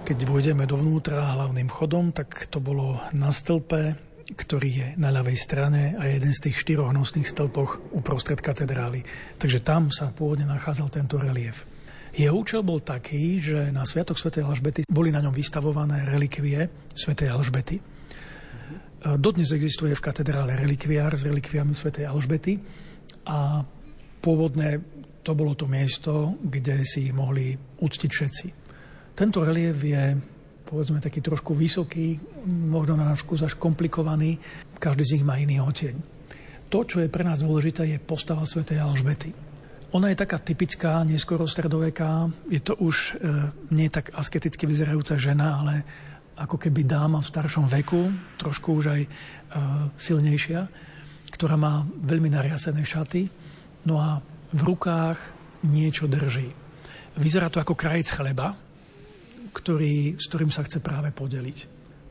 keď 0.03 0.19
vojdeme 0.27 0.67
dovnútra 0.67 1.39
hlavným 1.39 1.71
chodom, 1.71 2.11
tak 2.11 2.51
to 2.51 2.59
bolo 2.59 2.99
na 3.15 3.31
stĺpe, 3.31 3.95
ktorý 4.35 4.71
je 4.73 4.89
na 4.99 5.15
ľavej 5.15 5.39
strane 5.39 5.95
a 5.95 6.11
jeden 6.11 6.35
z 6.35 6.49
tých 6.51 6.59
štyroch 6.59 6.91
nosných 6.91 7.29
stĺpoch 7.29 7.95
uprostred 7.95 8.43
katedrály. 8.43 9.07
Takže 9.39 9.63
tam 9.63 9.95
sa 9.95 10.11
pôvodne 10.11 10.49
nachádzal 10.49 10.91
tento 10.91 11.21
relief. 11.23 11.69
Jeho 12.13 12.35
účel 12.35 12.61
bol 12.61 12.83
taký, 12.83 13.41
že 13.41 13.73
na 13.73 13.87
Sviatok 13.89 14.21
Sv. 14.21 14.43
Alžbety 14.45 14.85
boli 14.85 15.09
na 15.09 15.25
ňom 15.25 15.33
vystavované 15.33 16.05
relikvie 16.05 16.69
Sv. 16.93 17.15
Alžbety. 17.25 17.92
Dodnes 19.03 19.51
existuje 19.51 19.95
v 19.99 20.05
katedrále 20.05 20.55
relikviár 20.55 21.19
s 21.19 21.27
relikviami 21.27 21.75
Sv. 21.75 22.07
Alžbety 22.07 22.55
a 23.27 23.67
pôvodné 24.23 24.79
to 25.23 25.35
bolo 25.35 25.55
to 25.55 25.67
miesto, 25.71 26.39
kde 26.43 26.83
si 26.87 27.11
ich 27.11 27.15
mohli 27.15 27.55
uctiť 27.55 28.11
všetci. 28.11 28.47
Tento 29.15 29.43
relief 29.43 29.79
je 29.83 30.19
povedzme 30.73 31.05
taký 31.05 31.21
trošku 31.21 31.53
vysoký, 31.53 32.17
možno 32.49 32.97
na 32.97 33.13
nášku 33.13 33.37
zaš 33.37 33.61
komplikovaný, 33.61 34.41
každý 34.81 35.05
z 35.05 35.13
nich 35.21 35.27
má 35.29 35.37
iný 35.37 35.61
oteň. 35.61 35.95
To, 36.73 36.89
čo 36.89 37.05
je 37.05 37.13
pre 37.13 37.21
nás 37.21 37.45
dôležité, 37.45 37.85
je 37.85 38.01
postava 38.01 38.49
Sv. 38.49 38.65
Alžbety. 38.65 39.37
Ona 39.93 40.09
je 40.09 40.17
taká 40.17 40.41
typická, 40.41 41.05
neskoro 41.05 41.45
stredoveká, 41.45 42.33
je 42.49 42.65
to 42.65 42.81
už 42.81 42.97
e, 42.97 43.29
nie 43.77 43.93
tak 43.93 44.09
asketicky 44.17 44.65
vyzerajúca 44.65 45.21
žena, 45.21 45.61
ale 45.61 45.85
ako 46.37 46.57
keby 46.57 46.89
dáma 46.89 47.21
v 47.21 47.31
staršom 47.31 47.67
veku, 47.69 48.09
trošku 48.41 48.81
už 48.81 48.85
aj 48.93 49.03
uh, 49.05 49.11
silnejšia, 49.95 50.61
ktorá 51.33 51.57
má 51.57 51.85
veľmi 51.85 52.33
nariasené 52.33 52.83
šaty, 52.85 53.29
no 53.89 54.01
a 54.01 54.21
v 54.53 54.61
rukách 54.61 55.19
niečo 55.65 56.09
drží. 56.09 56.49
Vyzerá 57.17 57.53
to 57.53 57.61
ako 57.61 57.77
krajec 57.77 58.09
chleba, 58.13 58.57
ktorý, 59.53 60.17
s 60.17 60.25
ktorým 60.33 60.49
sa 60.49 60.65
chce 60.65 60.81
práve 60.81 61.13
podeliť. 61.13 61.59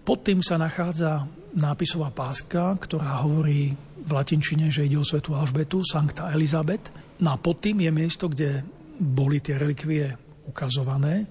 Pod 0.01 0.25
tým 0.25 0.41
sa 0.41 0.57
nachádza 0.57 1.25
nápisová 1.57 2.09
páska, 2.09 2.73
ktorá 2.77 3.21
hovorí 3.21 3.73
v 4.01 4.11
latinčine, 4.11 4.73
že 4.73 4.89
ide 4.89 4.97
o 4.97 5.05
svetu 5.05 5.37
Alžbetu, 5.37 5.85
Sankta 5.85 6.33
Elizabeth. 6.33 6.89
No 7.21 7.33
a 7.33 7.37
pod 7.37 7.61
tým 7.61 7.85
je 7.85 7.91
miesto, 7.93 8.25
kde 8.25 8.65
boli 8.97 9.41
tie 9.41 9.57
relikvie 9.57 10.09
ukazované 10.49 11.25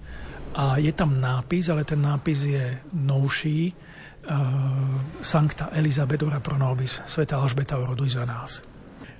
a 0.51 0.77
je 0.77 0.91
tam 0.91 1.15
nápis, 1.19 1.71
ale 1.71 1.87
ten 1.87 2.01
nápis 2.01 2.43
je 2.43 2.63
novší, 2.93 3.71
uh, 3.71 4.35
Sancta 5.23 5.71
Elizabeth 5.71 6.23
ora 6.23 6.39
pro 6.43 6.57
nobis, 6.59 6.99
Sveta 7.07 7.39
Alžbeta 7.39 7.79
oroduj 7.79 8.19
za 8.19 8.25
nás. 8.27 8.59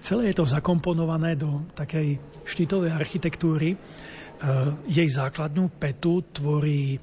Celé 0.02 0.34
je 0.34 0.42
to 0.42 0.46
zakomponované 0.50 1.38
do 1.38 1.70
takej 1.78 2.20
štítovej 2.44 2.92
architektúry. 2.92 3.78
Uh, 3.78 4.76
jej 4.90 5.08
základnú 5.08 5.72
petu 5.78 6.26
tvorí 6.34 6.98
uh, 6.98 7.02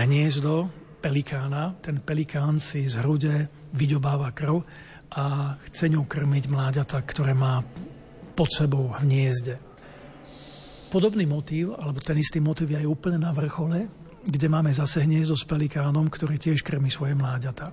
hniezdo 0.00 0.70
pelikána. 1.02 1.76
Ten 1.84 2.00
pelikán 2.00 2.56
si 2.62 2.88
z 2.88 3.02
hrude 3.02 3.50
vyďobáva 3.74 4.32
krv 4.32 4.62
a 5.14 5.54
chce 5.68 5.92
ňou 5.92 6.08
krmiť 6.08 6.48
mláďata, 6.48 6.98
ktoré 7.02 7.36
má 7.36 7.60
pod 8.34 8.50
sebou 8.50 8.90
hniezde. 8.98 9.73
Podobný 10.94 11.26
motív, 11.26 11.74
alebo 11.74 11.98
ten 11.98 12.14
istý 12.22 12.38
motív 12.38 12.70
je 12.70 12.78
aj 12.78 12.86
úplne 12.86 13.18
na 13.18 13.34
vrchole, 13.34 13.90
kde 14.22 14.46
máme 14.46 14.70
zase 14.70 15.02
hniezdo 15.02 15.34
s 15.34 15.42
pelikánom, 15.42 16.06
ktorý 16.06 16.38
tiež 16.38 16.62
krmi 16.62 16.86
svoje 16.86 17.18
mláďata. 17.18 17.66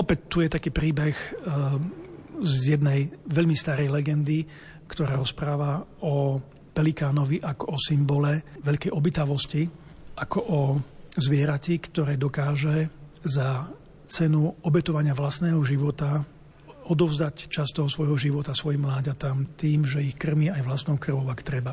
Opäť 0.00 0.18
tu 0.32 0.40
je 0.40 0.48
taký 0.48 0.72
príbeh 0.72 1.12
e, 1.12 1.28
z 2.40 2.72
jednej 2.72 3.12
veľmi 3.28 3.52
starej 3.52 3.92
legendy, 3.92 4.48
ktorá 4.88 5.20
rozpráva 5.20 5.84
o 6.08 6.40
pelikánovi 6.72 7.44
ako 7.44 7.64
o 7.68 7.76
symbole 7.76 8.56
veľkej 8.64 8.96
obytavosti, 8.96 9.68
ako 10.24 10.38
o 10.40 10.60
zvierati, 11.20 11.76
ktoré 11.84 12.16
dokáže 12.16 12.88
za 13.28 13.68
cenu 14.08 14.48
obetovania 14.64 15.12
vlastného 15.12 15.60
života 15.68 16.24
odovzdať 16.84 17.48
časť 17.48 17.80
toho 17.80 17.88
svojho 17.88 18.16
života 18.16 18.52
svojim 18.52 18.84
mláďatám 18.84 19.56
tým, 19.56 19.88
že 19.88 20.04
ich 20.04 20.16
krmí 20.16 20.52
aj 20.52 20.62
vlastnou 20.64 21.00
krvou, 21.00 21.24
ak 21.32 21.40
treba. 21.40 21.72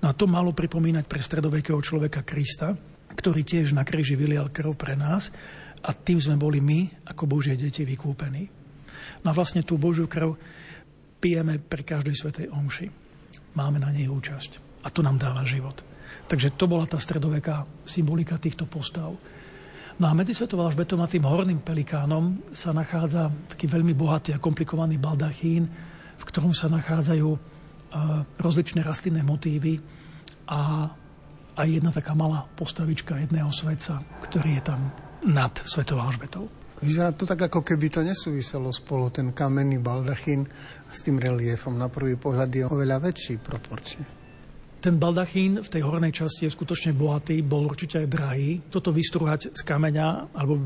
No 0.00 0.10
a 0.10 0.16
to 0.16 0.24
malo 0.24 0.56
pripomínať 0.56 1.04
pre 1.04 1.20
stredovekého 1.20 1.78
človeka 1.84 2.24
Krista, 2.24 2.72
ktorý 3.12 3.44
tiež 3.44 3.76
na 3.76 3.84
kríži 3.84 4.16
vylial 4.16 4.48
krv 4.48 4.78
pre 4.78 4.94
nás 4.96 5.28
a 5.84 5.90
tým 5.92 6.18
sme 6.22 6.40
boli 6.40 6.62
my, 6.62 7.08
ako 7.12 7.28
Božie 7.28 7.58
deti, 7.58 7.84
vykúpení. 7.84 8.48
No 9.22 9.30
a 9.30 9.36
vlastne 9.36 9.66
tú 9.66 9.76
Božiu 9.76 10.06
krv 10.06 10.38
pijeme 11.18 11.58
pri 11.58 11.82
každej 11.82 12.14
svetej 12.14 12.46
omši. 12.54 12.86
Máme 13.58 13.82
na 13.82 13.90
nej 13.90 14.06
účasť. 14.06 14.82
A 14.86 14.88
to 14.94 15.02
nám 15.02 15.18
dáva 15.18 15.42
život. 15.42 15.82
Takže 16.30 16.54
to 16.54 16.70
bola 16.70 16.86
tá 16.86 16.96
stredoveká 16.96 17.66
symbolika 17.84 18.38
týchto 18.38 18.64
postav. 18.64 19.12
No 19.98 20.06
a 20.06 20.14
medzi 20.14 20.30
Svetou 20.30 20.62
Alžbetom 20.62 21.02
a 21.02 21.10
tým 21.10 21.26
horným 21.26 21.58
pelikánom 21.58 22.54
sa 22.54 22.70
nachádza 22.70 23.34
taký 23.50 23.66
veľmi 23.66 23.98
bohatý 23.98 24.30
a 24.30 24.38
komplikovaný 24.38 24.94
baldachín, 24.94 25.66
v 26.14 26.22
ktorom 26.22 26.54
sa 26.54 26.70
nachádzajú 26.70 27.26
uh, 27.26 27.38
rozličné 28.38 28.86
rastlinné 28.86 29.26
motívy 29.26 29.82
a 30.46 30.86
aj 31.58 31.66
jedna 31.66 31.90
taká 31.90 32.14
malá 32.14 32.46
postavička 32.54 33.18
jedného 33.18 33.50
svetca, 33.50 33.98
ktorý 34.22 34.62
je 34.62 34.70
tam 34.70 34.86
nad 35.26 35.50
Svetou 35.66 35.98
Alžbetou. 35.98 36.46
Vyzerá 36.78 37.10
to 37.10 37.26
tak, 37.26 37.50
ako 37.50 37.66
keby 37.66 37.90
to 37.90 38.06
nesúviselo 38.06 38.70
spolu, 38.70 39.10
ten 39.10 39.34
kamenný 39.34 39.82
baldachín 39.82 40.46
s 40.86 41.02
tým 41.02 41.18
reliefom. 41.18 41.74
Na 41.74 41.90
prvý 41.90 42.14
pohľad 42.14 42.54
je 42.54 42.62
oveľa 42.62 43.02
väčší 43.02 43.42
proporčne. 43.42 44.17
Ten 44.88 44.96
baldachín 44.96 45.60
v 45.60 45.68
tej 45.68 45.84
hornej 45.84 46.16
časti 46.16 46.48
je 46.48 46.56
skutočne 46.56 46.96
bohatý, 46.96 47.44
bol 47.44 47.68
určite 47.68 48.00
aj 48.00 48.08
drahý. 48.08 48.64
Toto 48.72 48.88
vystruhať 48.88 49.52
z 49.52 49.60
kameňa 49.60 50.32
alebo 50.32 50.56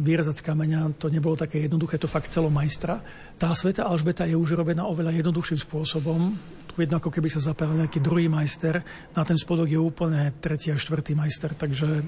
vyrezať 0.00 0.40
z 0.40 0.46
kameňa, 0.48 0.96
to 0.96 1.12
nebolo 1.12 1.36
také 1.36 1.60
jednoduché, 1.60 2.00
to 2.00 2.08
fakt 2.08 2.32
celo 2.32 2.48
majstra. 2.48 3.04
Tá 3.36 3.52
sveta 3.52 3.84
Alžbeta 3.84 4.24
je 4.24 4.32
už 4.32 4.56
robená 4.56 4.88
oveľa 4.88 5.20
jednoduchším 5.20 5.60
spôsobom. 5.60 6.32
Tu 6.72 6.88
jedno 6.88 6.96
ako 6.96 7.12
keby 7.12 7.28
sa 7.28 7.44
zapájal 7.44 7.84
nejaký 7.84 8.00
druhý 8.00 8.32
majster, 8.32 8.80
na 9.12 9.22
ten 9.28 9.36
spodok 9.36 9.68
je 9.68 9.76
úplne 9.76 10.32
tretí 10.40 10.72
a 10.72 10.80
štvrtý 10.80 11.12
majster, 11.12 11.52
takže 11.52 12.00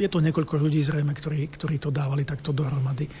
je 0.00 0.08
to 0.08 0.24
niekoľko 0.24 0.56
ľudí 0.56 0.80
zrejme, 0.80 1.12
ktorí, 1.12 1.52
ktorí 1.52 1.84
to 1.84 1.92
dávali 1.92 2.24
takto 2.24 2.56
dohromady. 2.56 3.12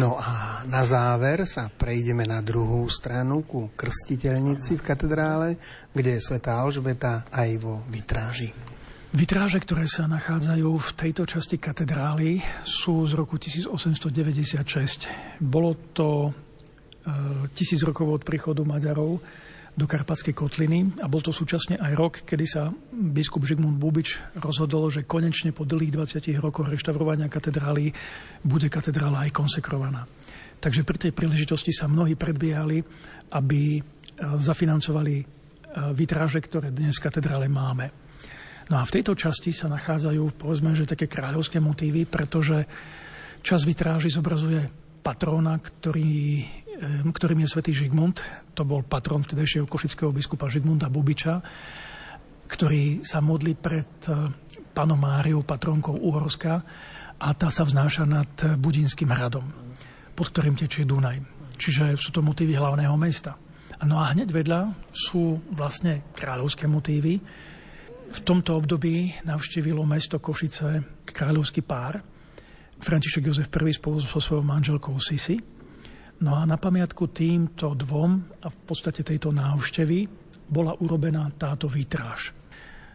No 0.00 0.16
a 0.16 0.64
na 0.64 0.80
záver 0.80 1.44
sa 1.44 1.68
prejdeme 1.68 2.24
na 2.24 2.40
druhú 2.40 2.88
stranu 2.88 3.44
ku 3.44 3.68
krstiteľnici 3.76 4.80
v 4.80 4.82
katedrále, 4.88 5.60
kde 5.92 6.16
je 6.16 6.24
svätá 6.24 6.56
Alžbeta 6.56 7.28
aj 7.28 7.60
vo 7.60 7.84
vitráži. 7.92 8.48
Vitráže, 9.12 9.60
ktoré 9.60 9.84
sa 9.84 10.08
nachádzajú 10.08 10.72
v 10.72 10.90
tejto 10.96 11.28
časti 11.28 11.60
katedrály, 11.60 12.40
sú 12.64 13.04
z 13.04 13.12
roku 13.12 13.36
1896. 13.36 15.36
Bolo 15.36 15.76
to 15.92 16.08
e, 16.24 16.30
tisíc 17.52 17.84
rokov 17.84 18.08
od 18.08 18.22
príchodu 18.24 18.64
Maďarov 18.64 19.20
do 19.74 19.86
Karpatskej 19.86 20.34
kotliny 20.34 21.00
a 21.00 21.06
bol 21.06 21.22
to 21.22 21.30
súčasne 21.30 21.78
aj 21.78 21.92
rok, 21.94 22.14
kedy 22.26 22.44
sa 22.44 22.68
biskup 22.90 23.46
Žigmund 23.46 23.78
Bubič 23.78 24.18
rozhodol, 24.42 24.90
že 24.90 25.06
konečne 25.06 25.54
po 25.54 25.62
dlhých 25.62 25.94
20 25.94 26.42
rokoch 26.42 26.66
reštaurovania 26.68 27.30
katedrály 27.30 27.94
bude 28.42 28.66
katedrála 28.66 29.26
aj 29.26 29.30
konsekrovaná. 29.30 30.04
Takže 30.60 30.84
pri 30.84 30.98
tej 31.08 31.12
príležitosti 31.16 31.72
sa 31.72 31.88
mnohí 31.88 32.20
predbiehali, 32.20 32.84
aby 33.32 33.78
e, 33.78 33.80
zafinancovali 34.36 35.14
e, 35.16 35.24
vitráže, 35.96 36.44
ktoré 36.44 36.68
dnes 36.68 37.00
v 37.00 37.04
katedrále 37.08 37.48
máme. 37.48 37.88
No 38.68 38.78
a 38.78 38.84
v 38.84 39.00
tejto 39.00 39.16
časti 39.16 39.50
sa 39.50 39.72
nachádzajú, 39.72 40.36
povedzme, 40.36 40.76
že 40.76 40.86
také 40.86 41.08
kráľovské 41.08 41.58
motívy, 41.58 42.04
pretože 42.04 42.68
čas 43.40 43.64
vitráži 43.64 44.12
zobrazuje 44.12 44.62
patróna, 45.00 45.56
ktorý, 45.56 46.44
ktorým 47.12 47.44
je 47.44 47.52
svätý 47.52 47.72
Žigmund. 47.76 48.20
To 48.56 48.62
bol 48.64 48.80
patrón 48.84 49.20
vtedajšieho 49.24 49.68
košického 49.68 50.10
biskupa 50.10 50.48
Žigmunda 50.48 50.88
Bubiča, 50.88 51.40
ktorý 52.48 53.04
sa 53.04 53.20
modlí 53.20 53.52
pred 53.58 53.90
eh, 54.08 54.14
panom 54.72 54.98
Máriou, 54.98 55.44
patrónkou 55.44 55.94
Uhorska 56.00 56.54
a 57.20 57.28
tá 57.36 57.52
sa 57.52 57.68
vznáša 57.68 58.04
nad 58.08 58.32
Budínskym 58.56 59.12
hradom, 59.12 59.44
pod 60.16 60.32
ktorým 60.32 60.56
tečie 60.56 60.88
Dunaj. 60.88 61.20
Čiže 61.60 62.00
sú 62.00 62.16
to 62.16 62.24
motívy 62.24 62.56
hlavného 62.56 62.96
mesta. 62.96 63.36
No 63.84 64.00
a 64.00 64.12
hneď 64.16 64.32
vedľa 64.32 64.72
sú 64.88 65.36
vlastne 65.52 66.08
kráľovské 66.16 66.64
motívy, 66.64 67.20
v 68.10 68.20
tomto 68.26 68.58
období 68.58 69.22
navštívilo 69.22 69.86
mesto 69.86 70.18
Košice 70.18 70.82
kráľovský 71.06 71.62
pár, 71.62 72.02
František 72.80 73.28
Jozef 73.28 73.46
I 73.46 73.70
spolu 73.76 74.02
so 74.02 74.18
svojou 74.18 74.42
manželkou 74.42 74.96
Sisi. 74.98 75.38
No 76.20 76.36
a 76.36 76.44
na 76.44 76.60
pamiatku 76.60 77.08
týmto 77.16 77.72
dvom 77.72 78.44
a 78.44 78.52
v 78.52 78.58
podstate 78.68 79.00
tejto 79.00 79.32
návštevy 79.32 80.04
bola 80.52 80.76
urobená 80.76 81.24
táto 81.32 81.64
vitráž. 81.64 82.36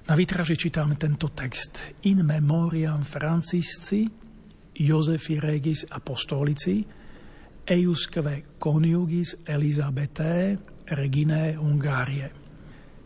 Na 0.05 0.13
vitráži 0.13 0.53
čítame 0.53 0.93
tento 0.93 1.33
text 1.33 1.97
In 2.05 2.21
memoriam 2.21 3.01
Francisci 3.01 4.05
Josefi 4.77 5.41
Regis 5.41 5.89
Apostolici 5.89 6.85
eiusque 7.65 8.21
coniugis 8.61 9.41
Elisabete 9.41 10.61
Regine 10.93 11.57
Hungárie. 11.57 12.29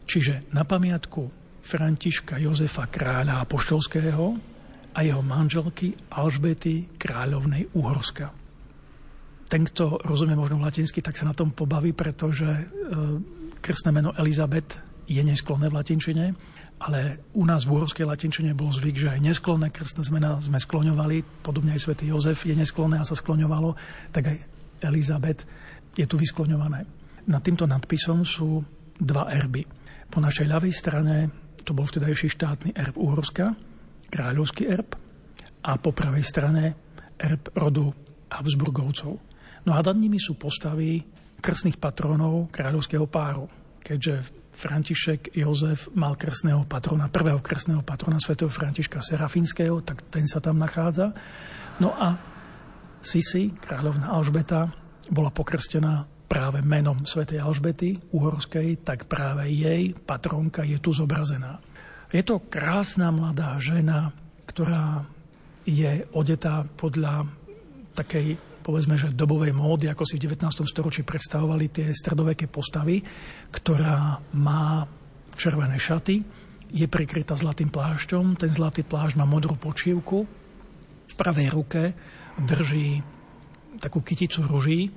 Čiže 0.03 0.51
na 0.51 0.67
pamiatku 0.67 1.31
Františka 1.63 2.35
Jozefa 2.43 2.91
kráľa 2.91 3.39
Apoštolského 3.47 4.35
a 4.91 4.99
jeho 4.99 5.23
manželky 5.23 5.95
Alžbety 6.11 6.99
kráľovnej 6.99 7.71
Uhorska. 7.71 8.48
Ten, 9.49 9.65
kto 9.65 9.97
rozumie 10.05 10.37
možno 10.37 10.61
latinsky, 10.61 11.01
tak 11.01 11.17
sa 11.17 11.25
na 11.25 11.33
tom 11.33 11.49
pobaví, 11.49 11.91
pretože 11.97 12.45
e, 12.45 12.63
krstné 13.57 13.89
meno 13.89 14.13
Elizabet 14.13 14.77
je 15.09 15.21
nesklonné 15.25 15.73
v 15.73 15.77
latinčine, 15.81 16.25
ale 16.79 17.27
u 17.33 17.43
nás 17.43 17.65
v 17.65 17.73
uhorskej 17.75 18.05
latinčine 18.05 18.53
bol 18.53 18.69
zvyk, 18.69 18.95
že 18.95 19.11
aj 19.17 19.25
nesklonné 19.25 19.73
krstné 19.73 20.05
zmena 20.05 20.37
sme 20.37 20.61
skloňovali, 20.61 21.41
podobne 21.41 21.73
aj 21.73 21.81
svätý 21.81 22.07
Jozef 22.13 22.45
je 22.45 22.53
nesklonné 22.53 23.01
a 23.01 23.09
sa 23.09 23.17
skloňovalo, 23.17 23.73
tak 24.13 24.31
aj 24.31 24.37
Elizabet 24.85 25.43
je 25.97 26.05
tu 26.05 26.15
vyskloňované. 26.15 26.85
Nad 27.27 27.41
týmto 27.43 27.67
nadpisom 27.67 28.23
sú 28.23 28.63
dva 28.95 29.27
erby. 29.33 29.65
Po 30.07 30.23
našej 30.23 30.47
ľavej 30.47 30.73
strane 30.73 31.15
to 31.65 31.75
bol 31.75 31.83
vtedajší 31.83 32.31
štátny 32.31 32.69
erb 32.77 32.95
Uhorska, 32.95 33.51
kráľovský 34.07 34.71
erb 34.71 34.95
a 35.65 35.75
po 35.77 35.91
pravej 35.91 36.23
strane 36.23 36.63
erb 37.19 37.43
rodu 37.59 37.91
Habsburgovcov. 38.31 39.28
No 39.69 39.77
a 39.77 39.85
nad 39.85 39.93
nimi 40.01 40.17
sú 40.17 40.33
postavy 40.33 40.97
krstných 41.37 41.77
patronov 41.77 42.49
kráľovského 42.49 43.05
páru, 43.05 43.45
keďže 43.85 44.25
František 44.49 45.37
Jozef 45.37 45.93
mal 45.93 46.17
krstného 46.17 46.65
patrona, 46.65 47.05
prvého 47.05 47.37
krstného 47.37 47.85
patrona 47.85 48.17
svätého 48.17 48.49
Františka 48.49 48.97
Serafínskeho, 48.97 49.85
tak 49.85 50.09
ten 50.09 50.25
sa 50.25 50.41
tam 50.41 50.57
nachádza. 50.57 51.13
No 51.77 51.93
a 51.93 52.17
Sisi, 52.97 53.53
kráľovna 53.53 54.09
Alžbeta, 54.09 54.73
bola 55.13 55.29
pokrstená 55.29 56.09
práve 56.25 56.65
menom 56.65 57.05
svätej 57.05 57.37
Alžbety 57.37 57.93
Uhorskej, 58.09 58.81
tak 58.81 59.05
práve 59.05 59.53
jej 59.53 59.93
patronka 59.93 60.65
je 60.65 60.81
tu 60.81 60.97
zobrazená. 60.97 61.61
Je 62.09 62.25
to 62.25 62.41
krásna 62.41 63.13
mladá 63.13 63.53
žena, 63.61 64.17
ktorá 64.49 65.05
je 65.61 66.09
odetá 66.17 66.65
podľa 66.73 67.29
takej, 67.93 68.48
povedzme, 68.61 68.99
že 68.99 69.15
dobovej 69.15 69.55
módy, 69.55 69.87
ako 69.89 70.03
si 70.05 70.19
v 70.19 70.29
19. 70.29 70.63
storočí 70.67 71.01
predstavovali 71.03 71.65
tie 71.71 71.87
stredoveké 71.89 72.51
postavy, 72.51 73.01
ktorá 73.49 74.19
má 74.37 74.85
červené 75.35 75.79
šaty, 75.79 76.15
je 76.69 76.85
prikrytá 76.85 77.33
zlatým 77.33 77.73
plášťom, 77.73 78.37
ten 78.37 78.51
zlatý 78.51 78.85
plášť 78.85 79.17
má 79.17 79.25
modrú 79.25 79.57
počívku, 79.57 80.27
v 81.09 81.13
pravej 81.17 81.49
ruke 81.49 81.81
drží 82.37 83.01
takú 83.81 84.05
kyticu 84.05 84.45
ruží, 84.45 84.93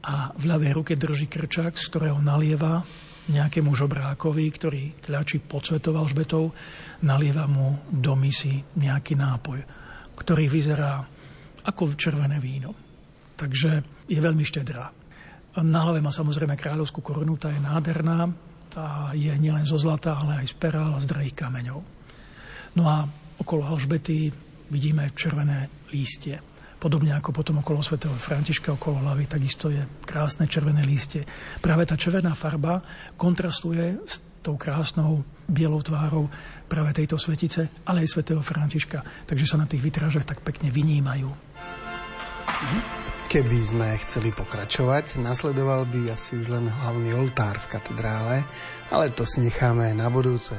a 0.00 0.32
v 0.32 0.44
ľavej 0.48 0.72
ruke 0.72 0.92
drží 0.96 1.28
krčák, 1.28 1.76
z 1.76 1.84
ktorého 1.92 2.18
nalieva 2.24 2.80
nejakému 3.30 3.70
žobrákovi, 3.76 4.44
ktorý 4.48 4.82
kľačí 4.98 5.44
pod 5.44 5.68
svetou 5.68 5.94
Alžbetou, 5.94 6.50
nalieva 7.04 7.44
mu 7.46 7.76
do 7.92 8.16
misy 8.16 8.64
nejaký 8.80 9.14
nápoj, 9.14 9.60
ktorý 10.16 10.48
vyzerá 10.48 11.04
ako 11.68 11.94
červené 11.94 12.40
víno. 12.40 12.89
Takže 13.40 13.70
je 14.04 14.20
veľmi 14.20 14.44
štedrá. 14.44 14.92
Na 15.64 15.80
hlave 15.82 16.04
má 16.04 16.12
samozrejme 16.12 16.60
kráľovskú 16.60 17.00
korunu, 17.00 17.40
tá 17.40 17.48
je 17.48 17.58
nádherná, 17.58 18.28
tá 18.68 19.10
je 19.16 19.32
nielen 19.40 19.64
zo 19.64 19.80
zlata, 19.80 20.14
ale 20.14 20.44
aj 20.44 20.52
z 20.52 20.54
perál 20.60 20.92
a 20.92 21.02
z 21.02 21.08
drahých 21.08 21.40
kameňov. 21.40 21.80
No 22.76 22.84
a 22.86 23.02
okolo 23.40 23.66
Alžbety 23.66 24.30
vidíme 24.70 25.10
červené 25.16 25.88
lístie. 25.90 26.38
Podobne 26.80 27.12
ako 27.16 27.34
potom 27.34 27.60
okolo 27.60 27.82
svätého 27.82 28.14
Františka, 28.14 28.76
okolo 28.76 29.02
hlavy, 29.04 29.26
takisto 29.26 29.68
je 29.68 29.82
krásne 30.06 30.46
červené 30.46 30.86
lístie. 30.86 31.26
Práve 31.60 31.84
tá 31.84 31.98
červená 31.98 32.32
farba 32.36 32.80
kontrastuje 33.18 34.00
s 34.06 34.22
tou 34.40 34.56
krásnou 34.56 35.20
bielou 35.44 35.82
tvárou 35.84 36.30
práve 36.70 36.96
tejto 36.96 37.20
svetice, 37.20 37.84
ale 37.84 38.06
aj 38.06 38.16
svätého 38.16 38.40
Františka. 38.40 39.28
Takže 39.28 39.44
sa 39.44 39.60
na 39.60 39.68
tých 39.68 39.84
vytrážach 39.84 40.24
tak 40.24 40.40
pekne 40.40 40.72
vynímajú. 40.72 41.28
Keby 43.30 43.62
sme 43.62 43.86
chceli 44.02 44.34
pokračovať, 44.34 45.22
nasledoval 45.22 45.86
by 45.86 46.10
asi 46.10 46.42
už 46.42 46.50
len 46.50 46.66
hlavný 46.66 47.14
oltár 47.14 47.62
v 47.62 47.78
katedrále, 47.78 48.42
ale 48.90 49.14
to 49.14 49.22
si 49.22 49.38
necháme 49.38 49.94
na 49.94 50.10
budúce. 50.10 50.58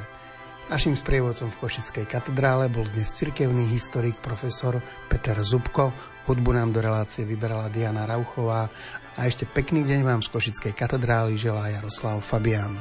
Našim 0.72 0.96
sprievodcom 0.96 1.52
v 1.52 1.60
Košickej 1.60 2.08
katedrále 2.08 2.72
bol 2.72 2.88
dnes 2.88 3.12
cirkevný 3.12 3.68
historik 3.68 4.16
profesor 4.24 4.80
Peter 5.12 5.36
Zubko. 5.44 5.92
Hudbu 6.24 6.56
nám 6.56 6.72
do 6.72 6.80
relácie 6.80 7.28
vyberala 7.28 7.68
Diana 7.68 8.08
Rauchová 8.08 8.72
a 9.20 9.28
ešte 9.28 9.44
pekný 9.44 9.84
deň 9.84 10.00
vám 10.08 10.24
z 10.24 10.32
Košickej 10.32 10.72
katedrály 10.72 11.36
želá 11.36 11.68
Jaroslav 11.76 12.24
Fabian. 12.24 12.80